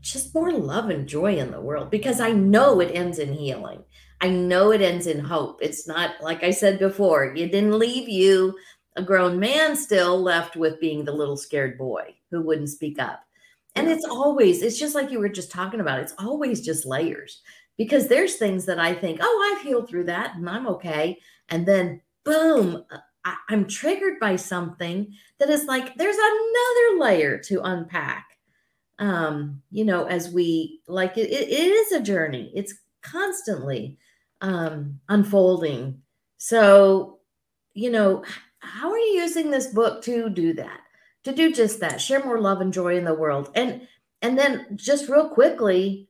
just 0.00 0.34
more 0.34 0.52
love 0.52 0.88
and 0.88 1.06
joy 1.06 1.36
in 1.36 1.50
the 1.50 1.60
world? 1.60 1.90
Because 1.90 2.20
I 2.20 2.32
know 2.32 2.80
it 2.80 2.94
ends 2.94 3.18
in 3.18 3.32
healing. 3.32 3.84
I 4.20 4.28
know 4.28 4.72
it 4.72 4.82
ends 4.82 5.06
in 5.06 5.20
hope. 5.20 5.60
It's 5.62 5.86
not 5.86 6.20
like 6.20 6.42
I 6.42 6.50
said 6.50 6.78
before, 6.78 7.34
it 7.34 7.52
didn't 7.52 7.78
leave 7.78 8.08
you 8.08 8.56
a 8.96 9.02
grown 9.02 9.38
man 9.38 9.76
still 9.76 10.20
left 10.20 10.56
with 10.56 10.80
being 10.80 11.04
the 11.04 11.12
little 11.12 11.36
scared 11.36 11.78
boy 11.78 12.14
who 12.30 12.42
wouldn't 12.42 12.68
speak 12.68 12.98
up. 12.98 13.22
And 13.76 13.88
it's 13.88 14.04
always, 14.04 14.62
it's 14.62 14.78
just 14.78 14.96
like 14.96 15.10
you 15.12 15.20
were 15.20 15.28
just 15.28 15.52
talking 15.52 15.80
about, 15.80 16.00
it's 16.00 16.14
always 16.18 16.60
just 16.60 16.84
layers 16.84 17.40
because 17.80 18.08
there's 18.08 18.36
things 18.36 18.66
that 18.66 18.78
I 18.78 18.92
think, 18.92 19.20
oh, 19.22 19.50
I've 19.56 19.62
healed 19.62 19.88
through 19.88 20.04
that 20.04 20.36
and 20.36 20.50
I'm 20.50 20.66
okay. 20.66 21.16
And 21.48 21.64
then 21.64 22.02
boom, 22.24 22.84
uh, 22.90 22.98
I, 23.24 23.36
am 23.48 23.66
triggered 23.66 24.20
by 24.20 24.36
something 24.36 25.14
that 25.38 25.48
is 25.48 25.64
like, 25.64 25.94
there's 25.94 26.18
another 26.18 27.02
layer 27.02 27.38
to 27.38 27.62
unpack. 27.62 28.36
Um, 28.98 29.62
you 29.70 29.86
know, 29.86 30.04
as 30.04 30.28
we 30.28 30.82
like 30.88 31.16
it, 31.16 31.30
it 31.30 31.48
is 31.48 31.92
a 31.92 32.02
journey, 32.02 32.52
it's 32.54 32.74
constantly 33.00 33.96
um, 34.42 35.00
unfolding. 35.08 36.02
So, 36.36 37.20
you 37.72 37.90
know, 37.90 38.26
how 38.58 38.90
are 38.90 38.98
you 38.98 39.22
using 39.22 39.50
this 39.50 39.68
book 39.68 40.02
to 40.04 40.28
do 40.28 40.52
that? 40.52 40.80
To 41.24 41.32
do 41.32 41.50
just 41.50 41.80
that, 41.80 41.98
share 41.98 42.22
more 42.22 42.42
love 42.42 42.60
and 42.60 42.74
joy 42.74 42.98
in 42.98 43.06
the 43.06 43.14
world. 43.14 43.50
And 43.54 43.88
and 44.20 44.38
then 44.38 44.66
just 44.76 45.08
real 45.08 45.30
quickly, 45.30 46.09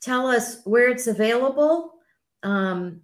tell 0.00 0.26
us 0.26 0.62
where 0.64 0.88
it's 0.88 1.06
available 1.06 1.94
um, 2.42 3.00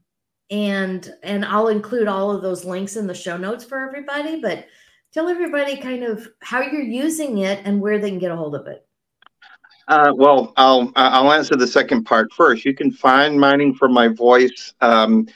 and 0.50 1.14
and 1.22 1.44
i'll 1.44 1.68
include 1.68 2.06
all 2.06 2.30
of 2.30 2.42
those 2.42 2.64
links 2.64 2.96
in 2.96 3.06
the 3.06 3.14
show 3.14 3.36
notes 3.36 3.64
for 3.64 3.78
everybody 3.78 4.40
but 4.40 4.66
tell 5.14 5.28
everybody 5.28 5.76
kind 5.76 6.02
of 6.02 6.28
how 6.40 6.60
you're 6.60 6.82
using 6.82 7.38
it 7.38 7.60
and 7.64 7.80
where 7.80 8.00
they 8.00 8.10
can 8.10 8.18
get 8.18 8.32
a 8.32 8.36
hold 8.36 8.56
of 8.56 8.66
it. 8.66 8.84
Uh, 9.86 10.12
well 10.14 10.52
i'll 10.56 10.90
i'll 10.96 11.32
answer 11.32 11.56
the 11.56 11.66
second 11.66 12.04
part 12.04 12.32
first. 12.32 12.64
You 12.64 12.74
can 12.74 12.90
find 12.90 13.38
mining 13.38 13.74
for 13.74 13.88
my 13.88 14.08
voice 14.08 14.74
um, 14.80 15.28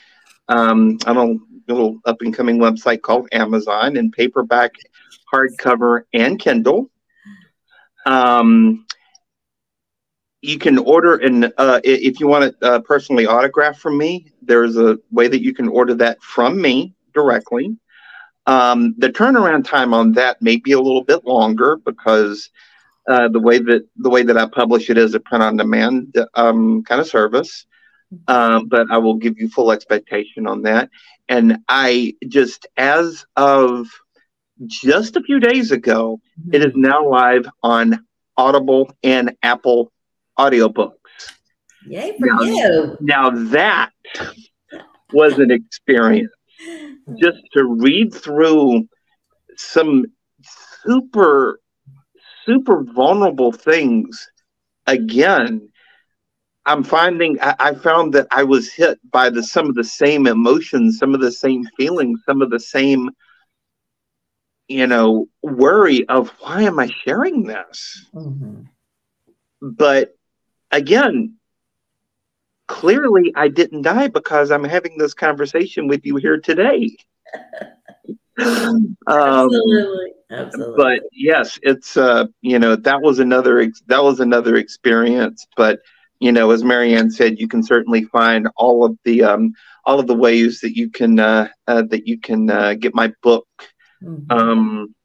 um, 0.49 0.97
on 1.05 1.17
a 1.17 1.71
little 1.71 1.99
up 2.05 2.21
and 2.21 2.35
coming 2.35 2.57
website 2.57 3.01
called 3.01 3.29
amazon 3.31 3.95
in 3.95 4.11
paperback 4.11 4.73
hardcover 5.31 6.01
and 6.13 6.39
kindle. 6.39 6.89
Um, 8.05 8.85
you 10.41 10.57
can 10.57 10.77
order 10.77 11.15
and 11.15 11.51
uh, 11.57 11.79
if 11.83 12.19
you 12.19 12.27
want 12.27 12.45
it 12.45 12.55
uh, 12.61 12.79
personally 12.81 13.27
autographed 13.27 13.79
from 13.79 13.97
me 13.97 14.25
there's 14.41 14.77
a 14.77 14.97
way 15.11 15.27
that 15.27 15.43
you 15.43 15.53
can 15.53 15.67
order 15.67 15.93
that 15.93 16.21
from 16.21 16.61
me 16.61 16.93
directly 17.13 17.77
um, 18.45 18.95
the 18.97 19.09
turnaround 19.09 19.63
time 19.63 19.93
on 19.93 20.13
that 20.13 20.41
may 20.41 20.57
be 20.57 20.71
a 20.71 20.79
little 20.79 21.03
bit 21.03 21.25
longer 21.25 21.77
because 21.77 22.49
uh, 23.07 23.27
the 23.27 23.39
way 23.39 23.57
that 23.57 23.87
the 23.97 24.09
way 24.09 24.23
that 24.23 24.37
I 24.37 24.47
publish 24.47 24.89
it 24.89 24.97
is 24.97 25.13
a 25.13 25.19
print 25.19 25.43
on 25.43 25.57
demand 25.57 26.15
um, 26.35 26.83
kind 26.83 27.01
of 27.01 27.07
service, 27.07 27.65
um, 28.27 28.67
but 28.67 28.85
I 28.91 28.97
will 28.97 29.15
give 29.15 29.39
you 29.39 29.49
full 29.49 29.71
expectation 29.71 30.45
on 30.45 30.61
that. 30.63 30.89
And 31.27 31.57
I 31.67 32.15
just 32.27 32.67
as 32.77 33.25
of 33.35 33.87
just 34.67 35.15
a 35.15 35.21
few 35.21 35.39
days 35.39 35.71
ago, 35.71 36.19
mm-hmm. 36.39 36.53
it 36.53 36.63
is 36.63 36.73
now 36.75 37.07
live 37.07 37.47
on 37.63 38.05
Audible 38.37 38.91
and 39.03 39.35
Apple 39.41 39.91
audiobooks. 40.39 40.93
Yay 41.85 42.15
for 42.17 42.27
now, 42.27 42.41
you. 42.41 42.97
Now 43.01 43.29
that 43.29 43.91
was 45.11 45.37
an 45.39 45.51
experience. 45.51 46.31
Just 47.17 47.39
to 47.53 47.65
read 47.65 48.13
through 48.13 48.87
some 49.55 50.05
super, 50.83 51.59
super 52.45 52.83
vulnerable 52.83 53.51
things 53.51 54.29
again. 54.87 55.69
I'm 56.65 56.83
finding 56.83 57.39
I, 57.41 57.55
I 57.59 57.73
found 57.73 58.13
that 58.13 58.27
I 58.31 58.43
was 58.43 58.71
hit 58.71 58.99
by 59.11 59.29
the 59.29 59.41
some 59.41 59.67
of 59.67 59.75
the 59.75 59.83
same 59.83 60.27
emotions, 60.27 60.99
some 60.99 61.15
of 61.15 61.21
the 61.21 61.31
same 61.31 61.63
feelings, 61.77 62.21
some 62.25 62.41
of 62.41 62.49
the 62.49 62.59
same 62.59 63.09
you 64.67 64.85
know 64.85 65.27
worry 65.41 66.07
of 66.09 66.29
why 66.39 66.63
am 66.63 66.79
I 66.79 66.89
sharing 67.03 67.43
this? 67.43 68.05
Mm-hmm. 68.13 68.61
But 69.61 70.15
again, 70.71 71.35
clearly 72.67 73.33
I 73.35 73.47
didn't 73.47 73.81
die 73.81 74.07
because 74.07 74.51
I'm 74.51 74.63
having 74.63 74.97
this 74.97 75.13
conversation 75.13 75.87
with 75.87 76.05
you 76.05 76.15
here 76.17 76.39
today. 76.39 76.95
um, 78.39 78.97
absolutely, 79.07 80.13
absolutely. 80.31 80.75
But 80.77 81.01
yes, 81.11 81.59
it's 81.63 81.97
uh, 81.97 82.25
you 82.41 82.59
know 82.59 82.75
that 82.75 83.01
was 83.01 83.19
another 83.19 83.59
ex- 83.59 83.83
that 83.87 84.03
was 84.03 84.19
another 84.19 84.55
experience. 84.55 85.45
But 85.57 85.79
you 86.19 86.31
know, 86.31 86.51
as 86.51 86.63
Mary 86.63 86.95
Ann 86.95 87.09
said, 87.09 87.39
you 87.39 87.47
can 87.47 87.63
certainly 87.63 88.03
find 88.05 88.47
all 88.55 88.85
of 88.85 88.97
the 89.03 89.23
um, 89.23 89.53
all 89.85 89.99
of 89.99 90.07
the 90.07 90.15
ways 90.15 90.59
that 90.61 90.75
you 90.75 90.89
can 90.89 91.19
uh, 91.19 91.49
uh, 91.67 91.83
that 91.89 92.07
you 92.07 92.19
can 92.19 92.49
uh, 92.49 92.73
get 92.75 92.93
my 92.93 93.11
book 93.21 93.47
mm-hmm. 94.01 94.31
um, 94.31 94.95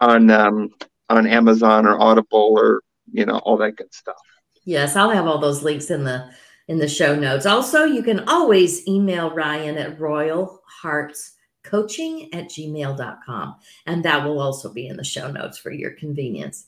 on 0.00 0.30
um, 0.30 0.70
on 1.08 1.26
Amazon 1.26 1.86
or 1.86 2.00
Audible 2.00 2.54
or 2.58 2.82
you 3.12 3.26
know 3.26 3.38
all 3.38 3.56
that 3.58 3.76
good 3.76 3.92
stuff. 3.94 4.16
Yes, 4.64 4.96
I'll 4.96 5.10
have 5.10 5.26
all 5.26 5.38
those 5.38 5.62
links 5.62 5.90
in 5.90 6.04
the 6.04 6.30
in 6.68 6.78
the 6.78 6.88
show 6.88 7.16
notes. 7.16 7.46
Also, 7.46 7.84
you 7.84 8.02
can 8.02 8.28
always 8.28 8.86
email 8.86 9.30
Ryan 9.30 9.76
at 9.76 9.98
royalheartscoaching 9.98 12.28
at 12.32 12.48
gmail.com. 12.48 13.56
And 13.86 14.04
that 14.04 14.24
will 14.24 14.40
also 14.40 14.72
be 14.72 14.86
in 14.86 14.96
the 14.96 15.04
show 15.04 15.30
notes 15.30 15.58
for 15.58 15.72
your 15.72 15.90
convenience. 15.92 16.66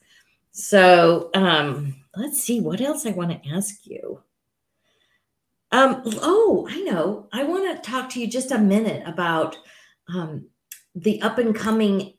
So 0.51 1.31
um, 1.35 1.95
let's 2.17 2.43
see 2.43 2.61
what 2.61 2.81
else 2.81 3.07
I 3.07 3.11
want 3.11 3.31
to 3.31 3.51
ask 3.51 3.87
you. 3.87 4.21
Um, 5.73 6.03
oh, 6.07 6.69
I 6.71 6.81
know. 6.83 7.29
I 7.33 7.45
want 7.45 7.83
to 7.83 7.91
talk 7.91 8.11
to 8.11 8.21
you 8.21 8.29
just 8.29 8.53
a 8.53 8.59
minute 8.59 9.03
about 9.07 9.57
um, 10.09 10.47
the 10.95 11.21
up 11.23 11.39
and 11.39 11.55
coming 11.55 12.15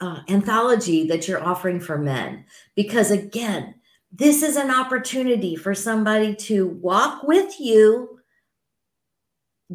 uh, 0.00 0.20
anthology 0.28 1.06
that 1.08 1.26
you're 1.26 1.42
offering 1.42 1.80
for 1.80 1.98
men. 1.98 2.44
Because 2.74 3.10
again, 3.10 3.75
this 4.12 4.42
is 4.42 4.56
an 4.56 4.70
opportunity 4.70 5.56
for 5.56 5.74
somebody 5.74 6.34
to 6.34 6.68
walk 6.68 7.22
with 7.24 7.60
you, 7.60 8.20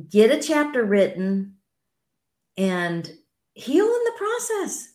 get 0.09 0.31
a 0.31 0.41
chapter 0.41 0.83
written, 0.83 1.55
and 2.57 3.11
heal 3.53 3.85
in 3.85 4.03
the 4.05 4.13
process. 4.17 4.93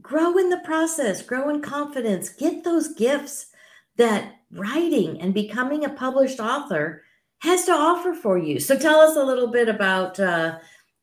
Grow 0.00 0.38
in 0.38 0.48
the 0.48 0.60
process, 0.64 1.22
grow 1.22 1.48
in 1.48 1.60
confidence, 1.60 2.28
get 2.28 2.62
those 2.62 2.94
gifts 2.94 3.46
that 3.96 4.32
writing 4.52 5.20
and 5.20 5.34
becoming 5.34 5.84
a 5.84 5.90
published 5.90 6.40
author 6.40 7.02
has 7.40 7.64
to 7.64 7.72
offer 7.72 8.14
for 8.14 8.38
you. 8.38 8.60
So 8.60 8.78
tell 8.78 9.00
us 9.00 9.16
a 9.16 9.22
little 9.22 9.48
bit 9.48 9.68
about 9.68 10.18
uh, 10.18 10.58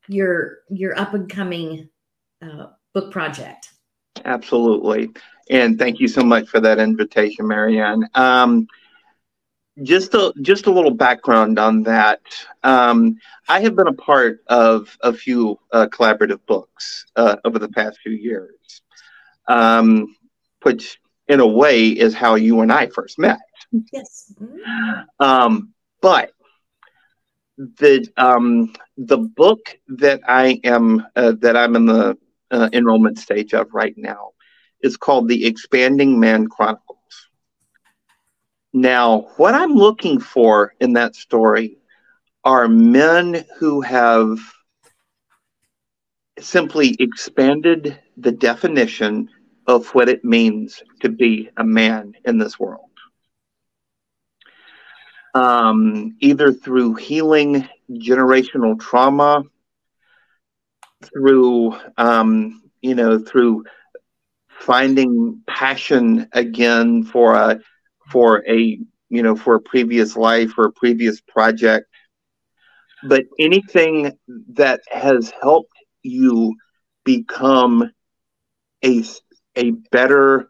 your 0.08 0.60
your 0.70 0.98
up 0.98 1.14
and 1.14 1.30
coming 1.30 1.90
uh, 2.42 2.68
book 2.94 3.12
project. 3.12 3.72
Absolutely. 4.24 5.12
And 5.50 5.78
thank 5.78 6.00
you 6.00 6.08
so 6.08 6.24
much 6.24 6.48
for 6.48 6.60
that 6.60 6.80
invitation, 6.80 7.48
Mary 7.48 7.80
Ann. 7.80 8.08
Um, 8.16 8.68
just 9.84 10.14
a 10.14 10.34
just 10.42 10.68
a 10.68 10.72
little 10.72 10.92
background 10.92 11.60
on 11.60 11.84
that. 11.84 12.22
Um, 12.64 13.18
I 13.50 13.60
have 13.60 13.76
been 13.76 13.88
a 13.88 13.94
part 13.94 14.42
of 14.48 14.98
a 15.02 15.14
few 15.14 15.60
uh, 15.72 15.88
collaborative 15.88 16.40
books 16.48 17.06
uh, 17.16 17.36
over 17.44 17.60
the 17.60 17.70
past 17.70 18.00
few 18.00 18.14
years, 18.14 18.82
um, 19.48 20.16
which 20.64 21.00
in 21.28 21.40
a 21.40 21.48
way 21.48 21.88
is 21.88 22.14
how 22.14 22.36
you 22.36 22.62
and 22.62 22.72
I 22.72 22.88
first 22.88 23.20
met. 23.20 23.40
Yes. 23.92 24.34
Um, 25.20 25.74
but 26.02 26.32
the 27.58 28.08
um, 28.18 28.74
the 28.98 29.18
book 29.18 29.78
that 29.88 30.22
I 30.28 30.60
am 30.64 31.06
uh, 31.16 31.34
that 31.40 31.58
I'm 31.58 31.76
in 31.76 31.86
the 31.86 32.18
uh, 32.52 32.70
enrollment 32.74 33.20
stage 33.20 33.54
of 33.54 33.74
right 33.74 33.94
now 33.98 34.32
is 34.82 34.98
called 34.98 35.28
the 35.28 35.46
Expanding 35.46 36.20
Man 36.20 36.48
Chronicles. 36.48 37.30
Now, 38.74 39.30
what 39.38 39.54
I'm 39.54 39.74
looking 39.74 40.20
for 40.20 40.74
in 40.80 40.94
that 40.94 41.16
story 41.16 41.78
are 42.44 42.68
men 42.68 43.46
who 43.58 43.82
have 43.82 44.38
simply 46.40 46.96
expanded 47.00 48.00
the 48.18 48.32
definition 48.32 49.30
of 49.68 49.88
what 49.96 50.10
it 50.10 50.24
means 50.24 50.84
to 51.02 51.10
be 51.10 51.50
a 51.58 51.64
man 51.64 52.14
in 52.26 52.38
this 52.38 52.60
world. 52.60 52.90
Um, 55.34 56.16
either 56.20 56.54
through 56.54 56.96
healing 56.96 57.68
generational 57.92 58.80
trauma, 58.80 59.44
through 61.04 61.78
um, 61.98 62.62
you 62.82 62.96
know, 62.96 63.20
through 63.20 63.66
finding 64.60 65.42
passion 65.48 66.28
again 66.34 67.04
for 67.04 67.36
a 67.36 67.60
for 68.12 68.44
a 68.50 68.80
you 69.10 69.24
know 69.24 69.36
for 69.36 69.56
a 69.56 69.62
previous 69.62 70.16
life 70.16 70.58
or 70.58 70.66
a 70.66 70.72
previous 70.72 71.22
project. 71.22 71.86
But 73.04 73.24
anything 73.40 74.18
that 74.54 74.82
has 74.92 75.32
helped 75.42 75.74
you 76.04 76.56
become 77.04 77.92
a 78.84 79.04
a 79.56 79.72
better 79.92 80.50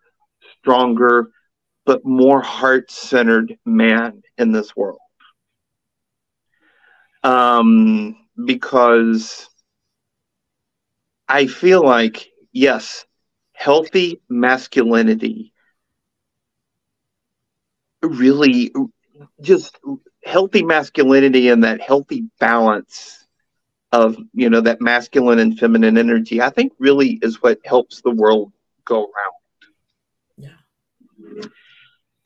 stronger 0.59 1.29
but 1.85 2.05
more 2.05 2.41
heart-centered 2.41 3.57
man 3.65 4.21
in 4.37 4.51
this 4.51 4.75
world. 4.75 4.99
Um 7.23 8.15
because 8.45 9.49
i 11.27 11.45
feel 11.47 11.83
like 11.83 12.31
yes 12.51 13.05
healthy 13.55 14.21
masculinity 14.29 15.53
really 18.03 18.71
just 19.41 19.79
healthy 20.23 20.63
masculinity 20.63 21.49
and 21.49 21.63
that 21.63 21.81
healthy 21.81 22.23
balance 22.39 23.27
of 23.91 24.17
you 24.33 24.49
know 24.49 24.61
that 24.61 24.81
masculine 24.81 25.39
and 25.39 25.57
feminine 25.59 25.97
energy 25.97 26.41
i 26.41 26.49
think 26.49 26.73
really 26.79 27.19
is 27.21 27.41
what 27.41 27.59
helps 27.65 28.01
the 28.01 28.11
world 28.11 28.51
go 28.85 28.99
around. 29.01 29.35
Yeah. 30.37 30.49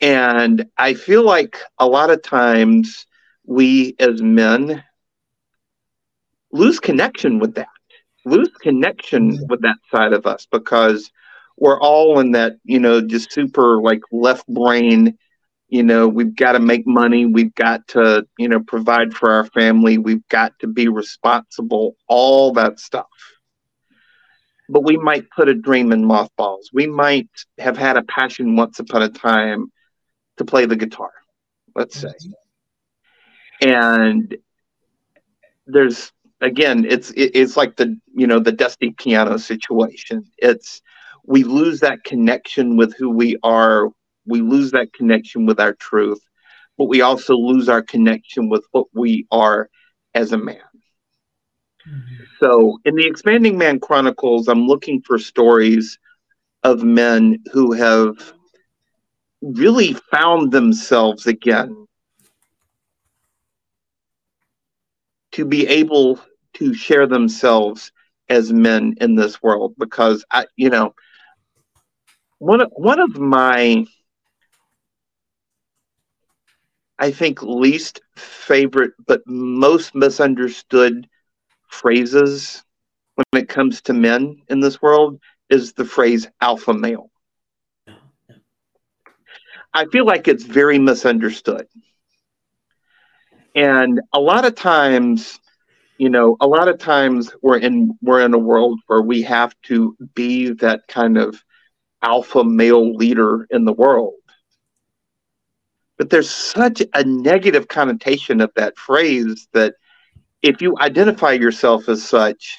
And 0.02 0.66
i 0.78 0.94
feel 0.94 1.24
like 1.24 1.58
a 1.80 1.88
lot 1.88 2.10
of 2.10 2.22
times 2.22 3.06
we 3.46 3.96
as 4.00 4.22
men 4.22 4.84
lose 6.52 6.80
connection 6.80 7.40
with 7.40 7.56
that 7.56 7.68
lose 8.30 8.50
connection 8.62 9.32
mm-hmm. 9.32 9.46
with 9.50 9.62
that 9.62 9.78
side 9.92 10.14
of 10.14 10.26
us 10.26 10.48
because 10.52 11.12
we're 11.58 11.80
all 11.80 12.20
in 12.20 12.32
that, 12.32 12.54
you 12.64 12.80
know, 12.80 13.02
just 13.02 13.32
super 13.32 13.82
like 13.82 14.02
left 14.12 14.48
brain, 14.48 15.18
you 15.68 15.84
know, 15.84 16.08
we've 16.08 16.36
got 16.36 16.54
to 16.54 16.60
make 16.60 16.88
money, 16.88 17.26
we've 17.26 17.54
got 17.56 17.88
to, 17.90 18.26
you 18.38 18.48
know, 18.48 18.60
provide 18.62 19.14
for 19.14 19.32
our 19.32 19.46
family, 19.46 19.98
we've 19.98 20.28
got 20.30 20.58
to 20.60 20.68
be 20.68 20.88
responsible, 20.88 21.96
all 22.08 22.54
that 22.54 22.80
stuff. 22.80 23.08
But 24.70 24.84
we 24.84 24.98
might 24.98 25.30
put 25.32 25.50
a 25.50 25.56
dream 25.56 25.92
in 25.92 26.06
mothballs. 26.06 26.70
We 26.72 26.88
might 26.88 27.30
have 27.58 27.78
had 27.78 27.98
a 27.98 28.04
passion 28.04 28.56
once 28.56 28.80
upon 28.80 29.02
a 29.02 29.10
time 29.10 29.72
to 30.38 30.46
play 30.46 30.66
the 30.66 30.76
guitar, 30.76 31.12
let's 31.76 32.00
say. 32.00 32.10
Mm-hmm. 33.62 33.70
And 33.70 34.38
there's 35.68 36.12
again, 36.42 36.86
it's 36.88 37.12
it, 37.12 37.32
it's 37.34 37.58
like 37.58 37.76
the 37.76 37.98
you 38.16 38.28
know 38.28 38.40
the 38.40 38.52
dusty 38.52 38.92
piano 38.92 39.38
situation. 39.38 40.26
It's 40.38 40.82
we 41.26 41.44
lose 41.44 41.80
that 41.82 42.04
connection 42.04 42.78
with 42.78 42.96
who 42.96 43.10
we 43.10 43.38
are. 43.44 43.90
We 44.26 44.42
lose 44.42 44.72
that 44.72 44.94
connection 44.94 45.46
with 45.46 45.60
our 45.60 45.74
truth, 45.74 46.22
but 46.78 46.86
we 46.86 47.02
also 47.02 47.36
lose 47.36 47.70
our 47.70 47.82
connection 47.82 48.50
with 48.50 48.66
what 48.72 48.88
we 48.94 49.28
are 49.32 49.70
as 50.14 50.32
a 50.32 50.38
man. 50.38 50.58
Mm-hmm. 51.88 52.24
So, 52.40 52.80
in 52.86 52.96
the 52.96 53.06
Expanding 53.06 53.58
Man 53.58 53.80
Chronicles, 53.80 54.48
I'm 54.48 54.68
looking 54.68 55.02
for 55.02 55.18
stories 55.18 55.98
of 56.64 56.84
men 56.84 57.42
who 57.52 57.72
have 57.72 58.34
really 59.42 59.94
found 60.12 60.52
themselves 60.52 61.26
again 61.26 61.88
to 65.32 65.46
be 65.46 65.66
able 65.68 66.20
to 66.60 66.74
share 66.74 67.08
themselves 67.08 67.92
as 68.30 68.54
men 68.54 68.96
in 69.02 69.16
this 69.16 69.42
world 69.42 69.74
because 69.78 70.24
I, 70.32 70.46
you 70.56 70.70
know, 70.70 70.94
one 72.40 72.62
of 72.62 72.72
one 72.74 73.00
of 73.00 73.18
my 73.18 73.86
I 77.00 77.12
think 77.12 77.42
least 77.42 78.02
favorite 78.16 78.92
but 79.08 79.22
most 79.26 79.96
misunderstood 79.96 81.08
phrases 81.70 82.64
when 83.16 83.42
it 83.44 83.50
comes 83.50 83.82
to 83.84 83.94
men 83.94 84.42
in 84.50 84.60
this 84.60 84.82
world 84.82 85.20
is 85.50 85.74
the 85.74 85.86
phrase 85.86 86.28
alpha 86.42 86.74
male. 86.74 87.10
I 89.74 89.86
feel 89.86 90.06
like 90.06 90.28
it's 90.28 90.44
very 90.44 90.80
misunderstood. 90.80 91.68
And 93.56 94.02
a 94.14 94.20
lot 94.20 94.46
of 94.46 94.56
times 94.56 95.39
you 96.00 96.10
know 96.10 96.38
a 96.40 96.48
lot 96.48 96.68
of 96.68 96.80
times 96.80 97.32
we're 97.44 97.60
in 97.60 97.96
we're 98.02 98.22
in 98.22 98.34
a 98.34 98.40
world 98.40 98.80
where 98.88 99.02
we 99.02 99.22
have 99.22 99.54
to 99.64 99.96
be 100.16 100.52
that 100.54 100.88
kind 100.88 101.18
of 101.18 101.44
alpha 102.02 102.44
male 102.44 102.96
leader 102.96 103.46
in 103.52 103.66
the 103.66 103.74
world. 103.74 104.14
But 105.98 106.10
there's 106.10 106.32
such 106.32 106.82
a 106.94 107.04
negative 107.04 107.68
connotation 107.68 108.40
of 108.40 108.52
that 108.56 108.78
phrase 108.78 109.50
that 109.52 109.76
if 110.42 110.62
you 110.62 110.78
identify 110.80 111.34
yourself 111.34 111.90
as 111.90 112.02
such 112.02 112.58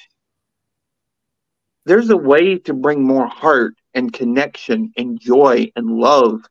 there's 1.85 2.11
a 2.11 2.17
way 2.17 2.59
to 2.59 2.73
bring 2.73 3.03
more 3.03 3.27
heart 3.27 3.73
and 3.95 4.13
connection 4.13 4.93
and 4.97 5.19
joy 5.19 5.71
and 5.75 5.87
love 5.87 6.41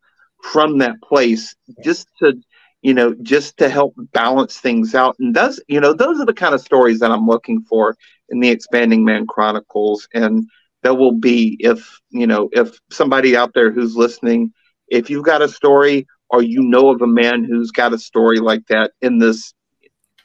from 0.42 0.78
that 0.78 1.00
place 1.02 1.54
just 1.84 2.08
to 2.18 2.34
you 2.82 2.94
know 2.94 3.14
just 3.22 3.56
to 3.58 3.68
help 3.68 3.94
balance 4.12 4.58
things 4.58 4.94
out. 4.94 5.16
And 5.18 5.34
those, 5.34 5.60
you 5.68 5.80
know 5.80 5.92
those 5.92 6.20
are 6.20 6.26
the 6.26 6.34
kind 6.34 6.54
of 6.54 6.60
stories 6.60 7.00
that 7.00 7.10
i'm 7.10 7.26
looking 7.26 7.62
for 7.62 7.96
in 8.28 8.40
the 8.40 8.48
expanding 8.50 9.04
man 9.04 9.26
chronicles. 9.26 10.08
And 10.14 10.48
that 10.82 10.94
will 10.96 11.12
be 11.12 11.56
if 11.60 12.00
you 12.10 12.26
know 12.26 12.48
if 12.52 12.78
somebody 12.90 13.36
out 13.36 13.52
there 13.54 13.70
who's 13.70 13.96
listening 13.96 14.52
if 14.88 15.08
you've 15.10 15.24
got 15.24 15.42
a 15.42 15.48
story 15.48 16.06
or 16.30 16.42
you 16.42 16.62
know 16.62 16.90
of 16.90 17.02
a 17.02 17.06
man 17.06 17.44
who's 17.44 17.70
got 17.70 17.92
a 17.92 17.98
story 17.98 18.38
like 18.38 18.66
that 18.68 18.92
in 19.00 19.18
this 19.18 19.52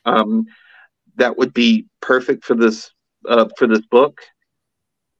um, 0.05 0.45
that 1.15 1.37
would 1.37 1.53
be 1.53 1.85
perfect 2.01 2.43
for 2.45 2.55
this 2.55 2.91
uh, 3.27 3.47
for 3.57 3.67
this 3.67 3.85
book 3.87 4.21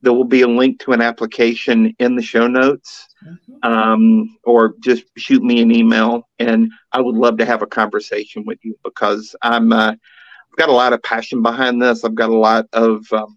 there 0.05 0.13
will 0.13 0.23
be 0.23 0.43
a 0.43 0.47
link 0.47 0.79
to 0.79 0.91
an 0.91 1.01
application 1.01 1.91
in 1.97 2.15
the 2.15 2.21
show 2.21 2.45
notes 2.45 3.07
mm-hmm. 3.25 3.69
um, 3.69 4.37
or 4.43 4.75
just 4.79 5.03
shoot 5.17 5.41
me 5.41 5.59
an 5.61 5.71
email 5.75 6.29
and 6.37 6.71
i 6.91 7.01
would 7.01 7.15
love 7.15 7.37
to 7.37 7.45
have 7.45 7.63
a 7.63 7.67
conversation 7.67 8.45
with 8.45 8.59
you 8.63 8.75
because 8.83 9.35
i'm 9.41 9.73
uh, 9.73 9.91
i've 9.91 10.57
got 10.57 10.69
a 10.69 10.71
lot 10.71 10.93
of 10.93 11.01
passion 11.01 11.41
behind 11.41 11.81
this 11.81 12.05
i've 12.05 12.13
got 12.13 12.29
a 12.29 12.37
lot 12.37 12.67
of 12.71 13.03
um, 13.13 13.35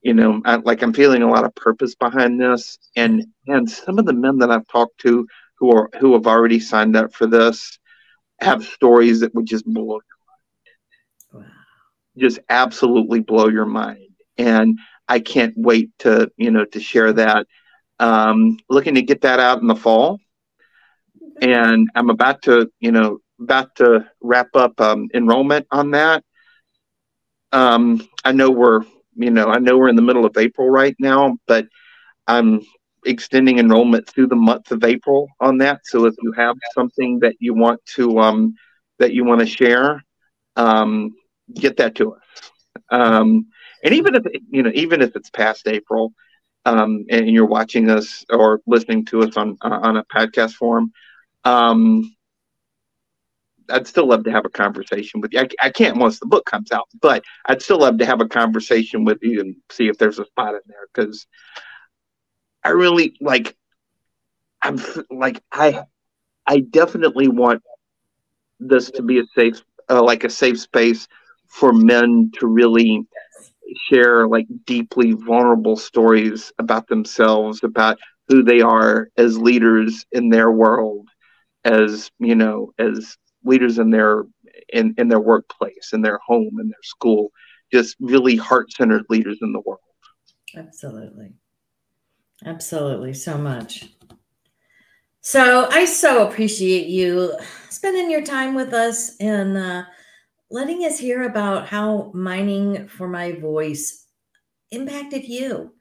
you 0.00 0.14
know 0.14 0.40
I, 0.46 0.56
like 0.56 0.80
i'm 0.80 0.94
feeling 0.94 1.22
a 1.22 1.30
lot 1.30 1.44
of 1.44 1.54
purpose 1.54 1.94
behind 1.94 2.40
this 2.40 2.78
and 2.96 3.26
and 3.46 3.70
some 3.70 3.98
of 3.98 4.06
the 4.06 4.14
men 4.14 4.38
that 4.38 4.50
i've 4.50 4.66
talked 4.66 4.98
to 5.02 5.28
who 5.58 5.76
are 5.76 5.90
who 6.00 6.14
have 6.14 6.26
already 6.26 6.58
signed 6.58 6.96
up 6.96 7.12
for 7.12 7.26
this 7.26 7.78
have 8.40 8.64
stories 8.64 9.20
that 9.20 9.34
would 9.34 9.46
just 9.46 9.66
blow 9.66 10.00
your 10.00 11.36
mind 11.36 11.44
wow. 11.44 11.52
just 12.16 12.38
absolutely 12.48 13.20
blow 13.20 13.48
your 13.48 13.66
mind 13.66 14.08
and 14.38 14.78
I 15.10 15.20
can't 15.20 15.54
wait 15.58 15.90
to 16.00 16.30
you 16.38 16.52
know 16.52 16.66
to 16.66 16.80
share 16.80 17.12
that. 17.14 17.46
Um, 18.00 18.58
looking 18.70 18.94
to 18.96 19.02
get 19.02 19.22
that 19.22 19.40
out 19.40 19.60
in 19.62 19.68
the 19.68 19.76
fall, 19.76 20.20
and 21.42 21.88
I'm 21.96 22.10
about 22.10 22.42
to 22.44 22.70
you 22.80 22.92
know 22.92 23.18
about 23.40 23.74
to 23.76 24.06
wrap 24.22 24.48
up 24.54 24.80
um, 24.80 25.08
enrollment 25.14 25.66
on 25.72 25.92
that. 25.92 26.24
Um, 27.52 28.06
I 28.24 28.32
know 28.32 28.50
we're 28.50 28.82
you 29.16 29.30
know 29.30 29.46
I 29.46 29.58
know 29.58 29.78
we're 29.78 29.88
in 29.88 29.96
the 29.96 30.02
middle 30.02 30.24
of 30.26 30.36
April 30.38 30.70
right 30.70 30.96
now, 31.00 31.36
but 31.46 31.66
I'm 32.28 32.60
extending 33.06 33.58
enrollment 33.58 34.08
through 34.08 34.28
the 34.28 34.36
month 34.36 34.70
of 34.72 34.84
April 34.84 35.28
on 35.40 35.58
that. 35.58 35.80
So 35.84 36.06
if 36.06 36.14
you 36.22 36.32
have 36.32 36.56
something 36.74 37.20
that 37.20 37.34
you 37.40 37.54
want 37.54 37.84
to 37.96 38.18
um, 38.20 38.54
that 38.98 39.12
you 39.12 39.24
want 39.24 39.40
to 39.40 39.46
share, 39.46 40.02
um, 40.56 41.12
get 41.54 41.76
that 41.78 41.96
to 41.96 42.14
us. 42.14 42.22
Um, 42.90 43.46
and 43.84 43.94
even 43.94 44.14
if 44.14 44.24
you 44.50 44.62
know, 44.62 44.70
even 44.74 45.02
if 45.02 45.16
it's 45.16 45.30
past 45.30 45.66
April, 45.66 46.12
um, 46.64 47.04
and 47.10 47.28
you're 47.28 47.46
watching 47.46 47.90
us 47.90 48.24
or 48.30 48.60
listening 48.66 49.04
to 49.06 49.22
us 49.22 49.36
on 49.36 49.56
on 49.62 49.96
a 49.96 50.04
podcast 50.04 50.52
form, 50.54 50.92
um, 51.44 52.14
I'd 53.70 53.86
still 53.86 54.06
love 54.06 54.24
to 54.24 54.30
have 54.30 54.44
a 54.44 54.50
conversation 54.50 55.20
with 55.20 55.32
you. 55.32 55.40
I, 55.40 55.48
I, 55.62 55.70
can't 55.70 55.96
once 55.96 56.18
the 56.18 56.26
book 56.26 56.44
comes 56.44 56.72
out, 56.72 56.88
but 57.00 57.24
I'd 57.46 57.62
still 57.62 57.78
love 57.78 57.98
to 57.98 58.06
have 58.06 58.20
a 58.20 58.28
conversation 58.28 59.04
with 59.04 59.18
you 59.22 59.40
and 59.40 59.56
see 59.70 59.88
if 59.88 59.98
there's 59.98 60.18
a 60.18 60.26
spot 60.26 60.54
in 60.54 60.60
there 60.66 60.88
because 60.92 61.26
I 62.64 62.70
really 62.70 63.16
like. 63.20 63.56
I'm 64.62 64.78
like 65.10 65.42
I, 65.50 65.84
I 66.46 66.60
definitely 66.60 67.28
want 67.28 67.62
this 68.58 68.90
to 68.90 69.02
be 69.02 69.18
a 69.18 69.24
safe, 69.34 69.62
uh, 69.88 70.02
like 70.02 70.24
a 70.24 70.30
safe 70.30 70.60
space 70.60 71.08
for 71.46 71.72
men 71.72 72.30
to 72.38 72.46
really 72.46 73.06
share 73.88 74.26
like 74.28 74.46
deeply 74.66 75.12
vulnerable 75.12 75.76
stories 75.76 76.52
about 76.58 76.88
themselves, 76.88 77.62
about 77.62 77.98
who 78.28 78.42
they 78.42 78.60
are 78.60 79.08
as 79.16 79.38
leaders 79.38 80.04
in 80.12 80.28
their 80.30 80.50
world, 80.50 81.08
as 81.64 82.10
you 82.18 82.34
know, 82.34 82.72
as 82.78 83.16
leaders 83.44 83.78
in 83.78 83.90
their 83.90 84.24
in, 84.72 84.94
in 84.98 85.08
their 85.08 85.20
workplace, 85.20 85.90
in 85.92 86.02
their 86.02 86.18
home, 86.24 86.58
in 86.60 86.68
their 86.68 86.82
school, 86.82 87.30
just 87.72 87.96
really 88.00 88.36
heart-centered 88.36 89.04
leaders 89.08 89.38
in 89.42 89.52
the 89.52 89.60
world. 89.60 89.80
Absolutely. 90.56 91.32
Absolutely 92.44 93.14
so 93.14 93.36
much. 93.36 93.90
So 95.20 95.68
I 95.70 95.84
so 95.84 96.26
appreciate 96.26 96.86
you 96.86 97.34
spending 97.68 98.10
your 98.10 98.22
time 98.22 98.54
with 98.54 98.72
us 98.72 99.16
and 99.18 99.56
uh, 99.56 99.84
letting 100.50 100.84
us 100.84 100.98
hear 100.98 101.22
about 101.22 101.68
how 101.68 102.10
mining 102.12 102.88
for 102.88 103.08
my 103.08 103.32
voice 103.32 104.06
impacted 104.70 105.24
you. 105.24 105.72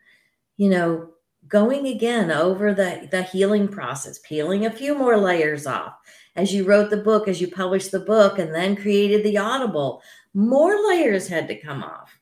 You 0.57 0.69
know, 0.69 1.09
going 1.47 1.87
again 1.87 2.31
over 2.31 2.73
the, 2.73 3.07
the 3.11 3.23
healing 3.23 3.67
process, 3.67 4.19
peeling 4.23 4.65
a 4.65 4.71
few 4.71 4.95
more 4.95 5.17
layers 5.17 5.65
off. 5.65 5.93
As 6.35 6.53
you 6.53 6.63
wrote 6.63 6.89
the 6.89 6.97
book, 6.97 7.27
as 7.27 7.41
you 7.41 7.49
published 7.49 7.91
the 7.91 7.99
book, 7.99 8.39
and 8.39 8.53
then 8.53 8.75
created 8.75 9.23
the 9.23 9.37
Audible, 9.37 10.01
more 10.33 10.87
layers 10.87 11.27
had 11.27 11.47
to 11.47 11.59
come 11.59 11.83
off 11.83 12.19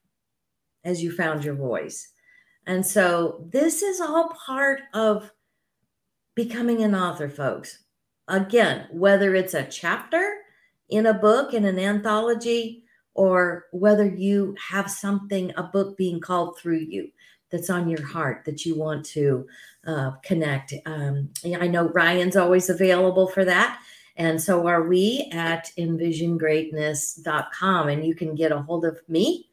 as 0.84 1.04
you 1.04 1.12
found 1.12 1.44
your 1.44 1.56
voice. 1.56 2.10
And 2.66 2.86
so 2.86 3.46
this 3.52 3.82
is 3.82 4.00
all 4.00 4.30
part 4.46 4.82
of 4.94 5.32
becoming 6.36 6.84
an 6.84 6.96
author, 6.96 7.30
folks. 7.30 7.84
Again, 8.28 8.88
whether 8.92 9.36
it's 9.36 9.54
a 9.54 9.66
chapter 9.66 10.38
in 10.90 11.06
a 11.06 11.14
book, 11.14 11.54
in 11.54 11.66
an 11.66 11.80
anthology, 11.80 12.84
or 13.14 13.66
whether 13.72 14.06
you 14.06 14.56
have 14.70 14.90
something, 14.90 15.52
a 15.58 15.64
book 15.64 15.98
being 15.98 16.20
called 16.20 16.58
through 16.58 16.78
you 16.78 17.10
that's 17.50 17.70
on 17.70 17.90
your 17.90 18.06
heart 18.06 18.44
that 18.46 18.66
you 18.66 18.78
want 18.78 19.06
to 19.06 19.48
uh, 19.86 20.12
connect. 20.24 20.74
Um, 20.86 21.30
I 21.60 21.68
know 21.68 21.90
Ryan's 21.90 22.36
always 22.36 22.70
available 22.70 23.28
for 23.28 23.46
that. 23.46 23.80
And 24.18 24.42
so 24.42 24.68
are 24.68 24.84
we 24.84 25.30
at 25.32 25.72
envisiongreatness.com. 25.78 27.90
And 27.90 28.06
you 28.06 28.16
can 28.16 28.36
get 28.36 28.52
a 28.52 28.62
hold 28.62 28.84
of 28.86 29.00
me 29.08 29.50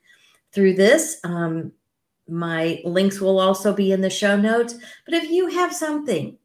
through 0.53 0.74
this. 0.74 1.18
Um, 1.22 1.70
my 2.28 2.80
links 2.85 3.20
will 3.20 3.39
also 3.39 3.72
be 3.74 3.93
in 3.93 4.01
the 4.01 4.11
show 4.11 4.37
notes. 4.37 4.74
But 5.05 5.14
if 5.14 5.30
you 5.30 5.47
have 5.49 5.72
something, 5.74 6.39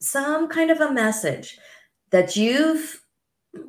some 0.00 0.48
kind 0.48 0.70
of 0.70 0.80
a 0.80 0.92
message 0.92 1.58
that 2.10 2.36
you've 2.36 3.02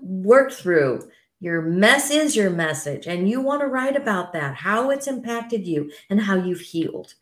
work 0.01 0.51
through. 0.51 1.09
Your 1.39 1.61
mess 1.61 2.09
is 2.09 2.35
your 2.35 2.49
message, 2.49 3.05
and 3.05 3.29
you 3.29 3.41
want 3.41 3.61
to 3.61 3.67
write 3.67 3.95
about 3.95 4.33
that, 4.33 4.55
how 4.55 4.89
it's 4.89 5.07
impacted 5.07 5.67
you, 5.67 5.91
and 6.09 6.19
how 6.19 6.35
you've 6.35 6.61
healed. 6.61 7.13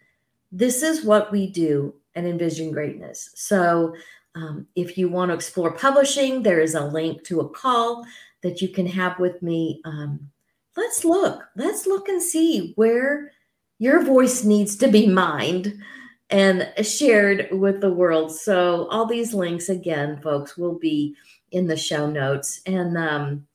This 0.51 0.83
is 0.83 1.03
what 1.03 1.31
we 1.31 1.47
do 1.47 1.93
at 2.15 2.23
Envision 2.23 2.71
Greatness. 2.71 3.31
So, 3.35 3.93
um, 4.35 4.67
if 4.75 4.97
you 4.97 5.09
want 5.09 5.29
to 5.29 5.35
explore 5.35 5.71
publishing, 5.71 6.43
there 6.43 6.59
is 6.59 6.75
a 6.75 6.85
link 6.85 7.23
to 7.25 7.41
a 7.41 7.49
call 7.49 8.05
that 8.41 8.61
you 8.61 8.69
can 8.69 8.85
have 8.87 9.19
with 9.19 9.41
me. 9.41 9.81
Um, 9.85 10.29
let's 10.77 11.03
look, 11.03 11.43
let's 11.55 11.87
look 11.87 12.09
and 12.09 12.21
see 12.21 12.73
where 12.75 13.31
your 13.79 14.03
voice 14.03 14.43
needs 14.43 14.75
to 14.77 14.87
be 14.87 15.07
mined 15.07 15.77
and 16.29 16.71
shared 16.81 17.49
with 17.51 17.81
the 17.81 17.93
world. 17.93 18.31
So, 18.31 18.87
all 18.89 19.05
these 19.05 19.33
links, 19.33 19.69
again, 19.69 20.21
folks, 20.21 20.57
will 20.57 20.77
be 20.79 21.15
in 21.55 21.65
the 21.65 21.77
show 21.77 22.05
notes. 22.05 22.61
And 22.65 22.97
um, 22.97 23.47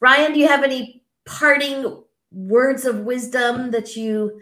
Ryan, 0.00 0.34
do 0.34 0.38
you 0.38 0.46
have 0.46 0.62
any 0.62 1.02
parting 1.24 2.02
words 2.30 2.84
of 2.84 3.00
wisdom 3.00 3.70
that 3.70 3.96
you 3.96 4.40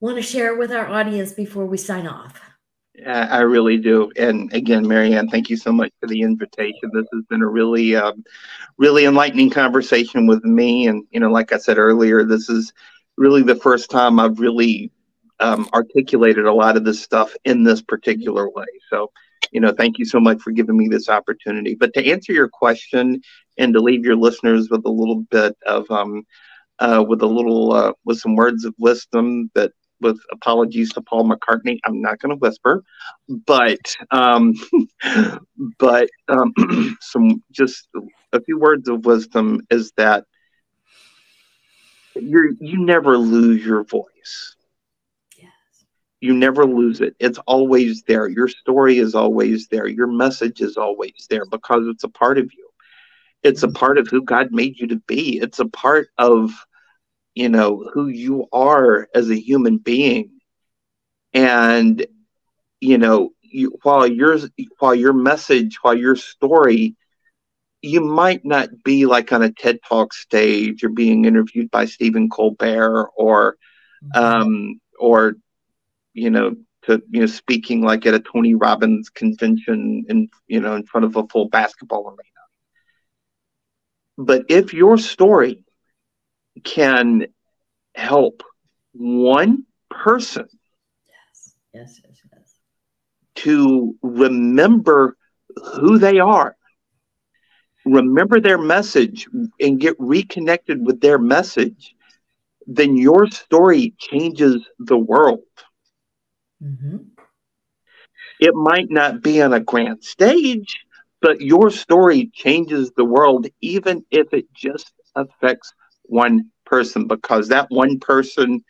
want 0.00 0.16
to 0.16 0.22
share 0.22 0.56
with 0.56 0.70
our 0.70 0.88
audience 0.88 1.32
before 1.32 1.66
we 1.66 1.76
sign 1.76 2.06
off? 2.06 2.40
Yeah, 2.94 3.26
I 3.28 3.40
really 3.40 3.76
do. 3.76 4.12
And 4.16 4.52
again, 4.52 4.86
Mary 4.86 5.14
Ann, 5.14 5.28
thank 5.28 5.50
you 5.50 5.56
so 5.56 5.72
much 5.72 5.90
for 5.98 6.06
the 6.06 6.20
invitation. 6.20 6.90
This 6.92 7.06
has 7.12 7.24
been 7.28 7.42
a 7.42 7.48
really, 7.48 7.96
um, 7.96 8.22
really 8.78 9.04
enlightening 9.04 9.50
conversation 9.50 10.28
with 10.28 10.44
me. 10.44 10.86
And, 10.86 11.04
you 11.10 11.18
know, 11.18 11.30
like 11.30 11.52
I 11.52 11.58
said 11.58 11.78
earlier, 11.78 12.24
this 12.24 12.48
is 12.48 12.72
really 13.16 13.42
the 13.42 13.56
first 13.56 13.90
time 13.90 14.20
I've 14.20 14.38
really 14.38 14.92
um, 15.40 15.68
articulated 15.74 16.44
a 16.44 16.52
lot 16.52 16.76
of 16.76 16.84
this 16.84 17.02
stuff 17.02 17.34
in 17.44 17.64
this 17.64 17.82
particular 17.82 18.48
way. 18.48 18.66
So 18.90 19.10
you 19.52 19.60
know, 19.60 19.72
thank 19.72 19.98
you 19.98 20.04
so 20.04 20.18
much 20.18 20.40
for 20.40 20.50
giving 20.50 20.76
me 20.76 20.88
this 20.88 21.08
opportunity. 21.08 21.74
But 21.74 21.92
to 21.94 22.10
answer 22.10 22.32
your 22.32 22.48
question 22.48 23.20
and 23.58 23.72
to 23.74 23.80
leave 23.80 24.04
your 24.04 24.16
listeners 24.16 24.68
with 24.70 24.84
a 24.84 24.90
little 24.90 25.24
bit 25.30 25.56
of, 25.66 25.88
um, 25.90 26.24
uh, 26.78 27.04
with 27.06 27.22
a 27.22 27.26
little, 27.26 27.72
uh, 27.72 27.92
with 28.04 28.18
some 28.18 28.34
words 28.34 28.64
of 28.64 28.74
wisdom 28.78 29.50
that 29.54 29.72
with 30.00 30.18
apologies 30.32 30.92
to 30.94 31.02
Paul 31.02 31.30
McCartney, 31.30 31.78
I'm 31.84 32.00
not 32.00 32.18
going 32.18 32.30
to 32.30 32.36
whisper, 32.36 32.82
but, 33.46 33.94
um, 34.10 34.54
but 35.78 36.08
um, 36.28 36.52
some 37.00 37.42
just 37.52 37.88
a 38.32 38.40
few 38.40 38.58
words 38.58 38.88
of 38.88 39.04
wisdom 39.04 39.60
is 39.70 39.92
that 39.96 40.24
you're 42.14 42.50
you 42.60 42.84
never 42.84 43.16
lose 43.16 43.64
your 43.64 43.84
voice 43.84 44.56
you 46.22 46.32
never 46.32 46.64
lose 46.64 47.00
it. 47.00 47.16
It's 47.18 47.38
always 47.48 48.02
there. 48.04 48.28
Your 48.28 48.46
story 48.46 48.98
is 48.98 49.16
always 49.16 49.66
there. 49.66 49.88
Your 49.88 50.06
message 50.06 50.60
is 50.60 50.76
always 50.76 51.26
there 51.28 51.44
because 51.46 51.88
it's 51.88 52.04
a 52.04 52.08
part 52.08 52.38
of 52.38 52.52
you. 52.52 52.68
It's 53.42 53.64
a 53.64 53.68
part 53.68 53.98
of 53.98 54.06
who 54.06 54.22
God 54.22 54.52
made 54.52 54.78
you 54.78 54.86
to 54.86 54.96
be. 55.08 55.38
It's 55.38 55.58
a 55.58 55.66
part 55.66 56.10
of, 56.18 56.52
you 57.34 57.48
know, 57.48 57.90
who 57.92 58.06
you 58.06 58.46
are 58.52 59.08
as 59.12 59.30
a 59.30 59.40
human 59.40 59.78
being. 59.78 60.38
And, 61.34 62.06
you 62.80 62.98
know, 62.98 63.30
you, 63.42 63.76
while 63.82 64.06
your 64.06 64.38
while 64.78 64.94
your 64.94 65.12
message, 65.12 65.78
while 65.82 65.96
your 65.96 66.14
story, 66.14 66.94
you 67.80 68.00
might 68.00 68.44
not 68.44 68.68
be 68.84 69.06
like 69.06 69.32
on 69.32 69.42
a 69.42 69.50
TED 69.50 69.80
Talk 69.88 70.14
stage 70.14 70.84
or 70.84 70.88
being 70.88 71.24
interviewed 71.24 71.68
by 71.72 71.86
Stephen 71.86 72.30
Colbert 72.30 73.10
or 73.16 73.56
mm-hmm. 74.04 74.24
um, 74.24 74.80
or 75.00 75.34
you 76.14 76.30
know 76.30 76.54
to 76.82 77.02
you 77.10 77.20
know 77.20 77.26
speaking 77.26 77.82
like 77.82 78.06
at 78.06 78.14
a 78.14 78.20
Tony 78.20 78.54
Robbins 78.54 79.08
convention 79.10 80.04
in 80.08 80.28
you 80.46 80.60
know 80.60 80.74
in 80.74 80.84
front 80.84 81.04
of 81.04 81.16
a 81.16 81.26
full 81.28 81.48
basketball 81.48 82.08
arena. 82.08 82.18
But 84.18 84.44
if 84.48 84.74
your 84.74 84.98
story 84.98 85.64
can 86.64 87.26
help 87.94 88.42
one 88.92 89.64
person 89.90 90.48
yes. 91.06 91.54
Yes, 91.72 92.00
yes, 92.04 92.20
yes. 92.32 92.54
to 93.36 93.94
remember 94.02 95.16
who 95.74 95.98
they 95.98 96.18
are, 96.18 96.56
remember 97.84 98.40
their 98.40 98.58
message, 98.58 99.26
and 99.60 99.80
get 99.80 99.96
reconnected 99.98 100.84
with 100.84 101.00
their 101.00 101.18
message, 101.18 101.94
then 102.66 102.96
your 102.96 103.26
story 103.28 103.94
changes 103.98 104.56
the 104.78 104.96
world. 104.96 105.40
Mm-hmm. 106.62 106.96
It 108.40 108.54
might 108.54 108.90
not 108.90 109.22
be 109.22 109.42
on 109.42 109.52
a 109.52 109.60
grand 109.60 110.02
stage, 110.04 110.80
but 111.20 111.40
your 111.40 111.70
story 111.70 112.30
changes 112.34 112.92
the 112.96 113.04
world, 113.04 113.46
even 113.60 114.04
if 114.10 114.32
it 114.32 114.52
just 114.54 114.92
affects 115.14 115.72
one 116.04 116.50
person, 116.66 117.06
because 117.06 117.48
that 117.48 117.66
one 117.70 117.98
person 118.00 118.60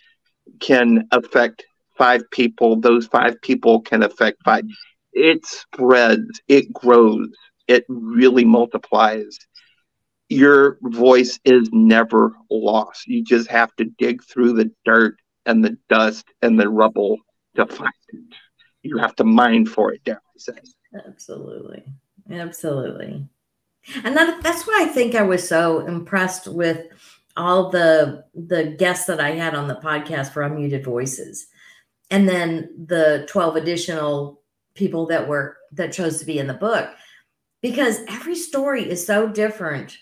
can 0.61 1.09
affect 1.12 1.64
five 1.97 2.22
people. 2.30 2.80
Those 2.80 3.07
five 3.07 3.40
people 3.43 3.80
can 3.80 4.03
affect 4.03 4.43
five. 4.45 4.64
It 5.12 5.45
spreads, 5.47 6.40
it 6.49 6.72
grows, 6.72 7.28
it 7.68 7.84
really 7.88 8.45
multiplies. 8.45 9.38
Your 10.28 10.78
voice 10.82 11.38
is 11.45 11.68
never 11.72 12.32
lost. 12.51 13.07
You 13.07 13.22
just 13.22 13.51
have 13.51 13.74
to 13.76 13.84
dig 13.99 14.22
through 14.24 14.55
the 14.55 14.70
dirt 14.84 15.16
and 15.47 15.64
the 15.64 15.76
dust 15.88 16.24
and 16.43 16.59
the 16.59 16.68
rubble 16.68 17.18
to 17.57 17.66
find 17.66 17.92
it. 18.09 18.20
You 18.82 18.98
have 18.98 19.14
to 19.16 19.24
mine 19.24 19.66
for 19.66 19.92
it, 19.92 20.03
dare 20.05 20.16
I 20.16 20.38
say. 20.38 20.53
Absolutely. 21.07 21.84
Absolutely. 22.30 23.28
And 24.05 24.16
that, 24.16 24.42
that's 24.42 24.66
why 24.66 24.80
I 24.82 24.86
think 24.86 25.14
I 25.14 25.22
was 25.22 25.46
so 25.46 25.86
impressed 25.86 26.48
with 26.48 26.86
all 27.36 27.70
the 27.70 28.24
the 28.34 28.64
guests 28.78 29.07
that 29.07 29.20
I 29.20 29.30
had 29.30 29.55
on 29.55 29.66
the 29.66 29.76
podcast 29.76 30.32
for 30.32 30.42
Unmuted 30.42 30.84
Voices. 30.84 31.46
And 32.11 32.28
then 32.28 32.68
the 32.86 33.24
12 33.28 33.57
additional 33.57 34.42
people 34.74 35.07
that 35.07 35.26
were 35.26 35.57
that 35.72 35.92
chose 35.92 36.18
to 36.18 36.26
be 36.26 36.38
in 36.38 36.46
the 36.46 36.55
book 36.55 36.90
because 37.62 38.00
every 38.09 38.34
story 38.34 38.88
is 38.88 39.07
so 39.07 39.28
different 39.28 39.96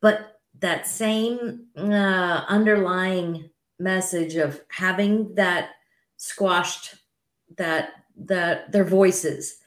but 0.00 0.38
that 0.60 0.86
same 0.86 1.66
uh, 1.76 2.44
underlying 2.48 3.48
message 3.78 4.36
of 4.36 4.60
having 4.70 5.34
that 5.34 5.70
squashed 6.18 6.96
that 7.56 7.92
that 8.16 8.70
their 8.70 8.84
voices 8.84 9.58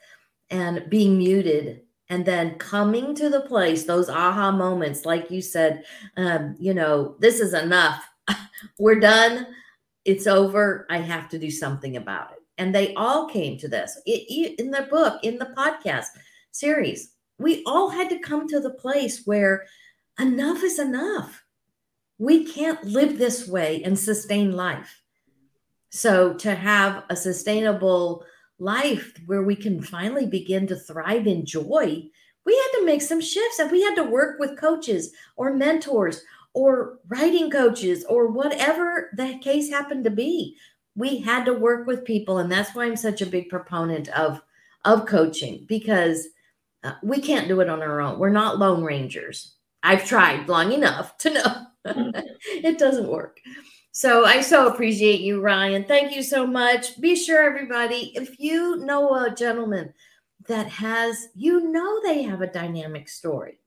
and 0.50 0.88
being 0.90 1.18
muted 1.18 1.82
and 2.10 2.26
then 2.26 2.56
coming 2.56 3.16
to 3.16 3.30
the 3.30 3.42
place 3.42 3.86
those 3.86 4.10
aha 4.10 4.52
moments 4.52 5.06
like 5.06 5.32
you 5.32 5.42
said 5.42 5.84
um, 6.18 6.56
you 6.60 6.74
know 6.74 7.16
this 7.20 7.40
is 7.40 7.54
enough. 7.54 8.08
We're 8.80 9.00
done. 9.00 9.48
It's 10.06 10.28
over. 10.28 10.86
I 10.90 10.98
have 10.98 11.30
to 11.30 11.40
do 11.40 11.50
something 11.50 11.98
about 11.98 12.32
it. 12.32 12.40
And 12.58 12.76
they 12.76 12.94
all 12.96 13.28
came 13.28 13.58
to 13.58 13.68
this. 13.68 14.00
It, 14.06 14.60
in 14.60 14.70
the 14.70 14.84
book 14.84 15.24
in 15.24 15.38
the 15.38 15.54
podcast 15.58 16.08
series 16.52 17.14
we 17.42 17.64
all 17.66 17.90
had 17.90 18.10
to 18.10 18.20
come 18.20 18.48
to 18.48 18.60
the 18.60 18.70
place 18.70 19.26
where 19.26 19.66
enough 20.20 20.64
is 20.64 20.78
enough. 20.78 21.44
We 22.20 22.46
can't 22.46 22.84
live 22.84 23.18
this 23.18 23.48
way 23.48 23.82
and 23.84 23.98
sustain 23.98 24.52
life 24.52 25.01
so 25.92 26.34
to 26.36 26.56
have 26.56 27.04
a 27.10 27.16
sustainable 27.16 28.26
life 28.60 29.14
where 29.26 29.44
we 29.44 29.56
can 29.56 29.82
finally 29.82 30.26
begin 30.26 30.66
to 30.68 30.76
thrive 30.76 31.28
in 31.28 31.46
joy, 31.46 32.04
we 32.46 32.56
had 32.56 32.80
to 32.80 32.86
make 32.86 33.02
some 33.02 33.20
shifts 33.20 33.60
and 33.60 33.70
we 33.70 33.82
had 33.82 33.96
to 33.96 34.04
work 34.04 34.40
with 34.40 34.60
coaches 34.60 35.12
or 35.36 35.54
mentors 35.54 36.24
or 36.54 37.00
writing 37.08 37.52
coaches 37.52 38.06
or 38.06 38.28
whatever 38.28 39.10
the 39.18 39.38
case 39.40 39.70
happened 39.70 40.06
to 40.06 40.10
be. 40.10 40.56
We 40.96 41.20
had 41.20 41.46
to 41.46 41.54
work 41.54 41.88
with 41.88 42.06
people 42.06 42.38
and 42.38 42.52
that's 42.52 42.74
why 42.74 42.86
I'm 42.86 42.96
such 42.96 43.22
a 43.22 43.26
big 43.26 43.50
proponent 43.50 44.08
of 44.10 44.42
of 44.86 45.06
coaching 45.06 45.66
because 45.68 46.28
uh, 46.84 46.94
we 47.04 47.20
can't 47.22 47.48
do 47.48 47.60
it 47.60 47.70
on 47.70 47.82
our 47.82 48.02
own. 48.02 48.18
We're 48.18 48.30
not 48.30 48.58
lone 48.58 48.84
rangers. 48.84 49.56
I've 49.84 50.06
tried 50.06 50.48
long 50.48 50.72
enough 50.72 51.18
to 51.20 51.34
know 51.34 51.66
it 52.46 52.80
doesn't 52.80 53.08
work. 53.08 53.40
So 53.92 54.26
I 54.26 54.42
so 54.42 54.68
appreciate 54.68 55.20
you, 55.20 55.42
Ryan. 55.42 55.84
Thank 55.84 56.16
you 56.16 56.24
so 56.24 56.48
much. 56.48 57.00
Be 57.02 57.16
sure, 57.16 57.44
everybody, 57.44 58.14
if 58.16 58.40
you 58.40 58.78
know 58.78 59.26
a 59.26 59.36
gentleman 59.36 59.94
that 60.48 60.68
has, 60.68 61.28
you 61.36 61.72
know, 61.72 62.02
they 62.02 62.24
have 62.24 62.42
a 62.42 62.52
dynamic 62.52 63.10
story 63.10 63.60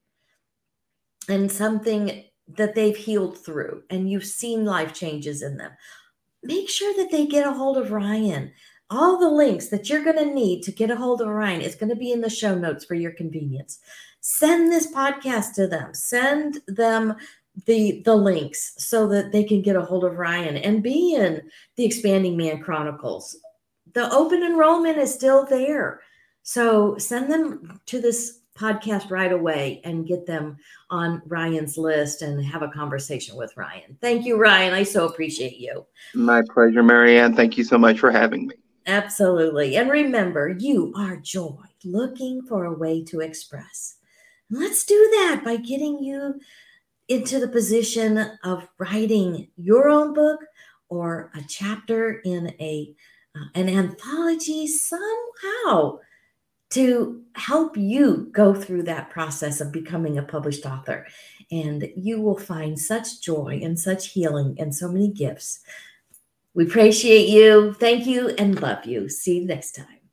and 1.29 1.53
something 1.53 2.25
that 2.57 2.75
they've 2.75 2.97
healed 2.97 3.39
through, 3.39 3.83
and 3.91 4.11
you've 4.11 4.25
seen 4.25 4.64
life 4.64 4.93
changes 4.93 5.43
in 5.43 5.57
them, 5.57 5.72
make 6.43 6.68
sure 6.68 6.95
that 6.97 7.11
they 7.11 7.27
get 7.27 7.47
a 7.47 7.53
hold 7.53 7.79
of 7.79 7.93
Ryan. 7.93 8.53
All 8.91 9.18
the 9.18 9.31
links 9.31 9.68
that 9.68 9.89
you're 9.89 10.05
going 10.05 10.18
to 10.18 10.35
need 10.35 10.62
to 10.62 10.72
get 10.72 10.91
a 10.91 10.97
hold 10.97 11.20
of 11.22 11.29
Ryan 11.29 11.62
is 11.62 11.75
going 11.75 11.89
to 11.89 11.97
be 11.97 12.12
in 12.12 12.20
the 12.20 12.31
show 12.31 12.55
notes 12.55 12.85
for 12.85 12.95
your 12.95 13.12
convenience. 13.12 13.79
Send 14.20 14.70
this 14.70 14.93
podcast 14.93 15.55
to 15.55 15.66
them. 15.66 15.95
Send 15.95 16.61
them 16.66 17.16
the 17.67 18.03
the 18.05 18.15
links 18.15 18.75
so 18.79 19.07
that 19.09 19.33
they 19.33 19.45
can 19.45 19.63
get 19.63 19.77
a 19.77 19.83
hold 19.83 20.05
of 20.05 20.19
Ryan 20.19 20.57
and 20.57 20.83
be 20.83 21.15
in 21.15 21.43
the 21.77 21.85
Expanding 21.85 22.37
Man 22.37 22.61
Chronicles. 22.61 23.37
The 23.93 24.11
open 24.11 24.43
enrollment 24.43 24.99
is 24.99 25.15
still 25.15 25.47
there. 25.47 26.01
So 26.43 26.99
send 26.99 27.31
them 27.31 27.81
to 27.87 28.01
this 28.01 28.41
podcast 28.57 29.11
right 29.11 29.33
away 29.33 29.81
and 29.85 30.07
get 30.07 30.27
them 30.27 30.57
on 30.91 31.23
Ryan's 31.27 31.77
list 31.77 32.23
and 32.23 32.45
have 32.45 32.63
a 32.63 32.69
conversation 32.69 33.37
with 33.37 33.57
Ryan. 33.57 33.97
Thank 34.01 34.25
you, 34.25 34.37
Ryan. 34.37 34.75
I 34.75 34.83
so 34.85 35.07
appreciate 35.07 35.59
you. 35.59 35.87
My 36.15 36.43
pleasure, 36.53 36.83
Mary 36.83 37.19
Ann. 37.19 37.35
Thank 37.35 37.59
you 37.59 37.65
so 37.65 37.79
much 37.79 37.99
for 37.99 38.11
having 38.11 38.47
me. 38.47 38.55
Absolutely. 38.87 39.77
And 39.77 39.91
remember, 39.91 40.55
you 40.59 40.93
are 40.97 41.17
joy 41.17 41.57
looking 41.85 42.43
for 42.43 42.65
a 42.65 42.73
way 42.73 43.03
to 43.05 43.21
express. 43.21 43.97
Let's 44.51 44.85
do 44.85 45.09
that 45.13 45.43
by 45.45 45.57
getting 45.57 46.03
you 46.03 46.39
into 47.09 47.39
the 47.39 47.49
position 47.49 48.19
of 48.45 48.69
writing 48.79 49.49
your 49.57 49.89
own 49.89 50.15
book 50.15 50.41
or 50.89 51.31
a 51.35 51.43
chapter 51.49 52.21
in 52.25 52.55
a 52.61 52.95
uh, 53.37 53.45
an 53.55 53.69
anthology 53.69 54.67
somehow 54.67 55.99
to 56.71 57.23
help 57.35 57.77
you 57.77 58.29
go 58.33 58.55
through 58.55 58.83
that 58.83 59.11
process 59.11 59.61
of 59.61 59.73
becoming 59.73 60.19
a 60.19 60.23
published 60.23 60.65
author. 60.67 61.07
And 61.51 61.89
you 61.97 62.21
will 62.21 62.39
find 62.39 62.79
such 62.79 63.21
joy 63.21 63.61
and 63.63 63.79
such 63.79 64.09
healing 64.09 64.57
and 64.59 64.75
so 64.75 64.89
many 64.89 65.09
gifts. 65.09 65.61
We 66.55 66.65
appreciate 66.65 67.29
you. 67.29 67.75
Thank 67.75 68.07
you 68.07 68.31
and 68.31 68.61
love 68.61 68.87
you. 68.87 69.09
See 69.09 69.39
you 69.39 69.47
next 69.47 69.73
time 69.73 70.04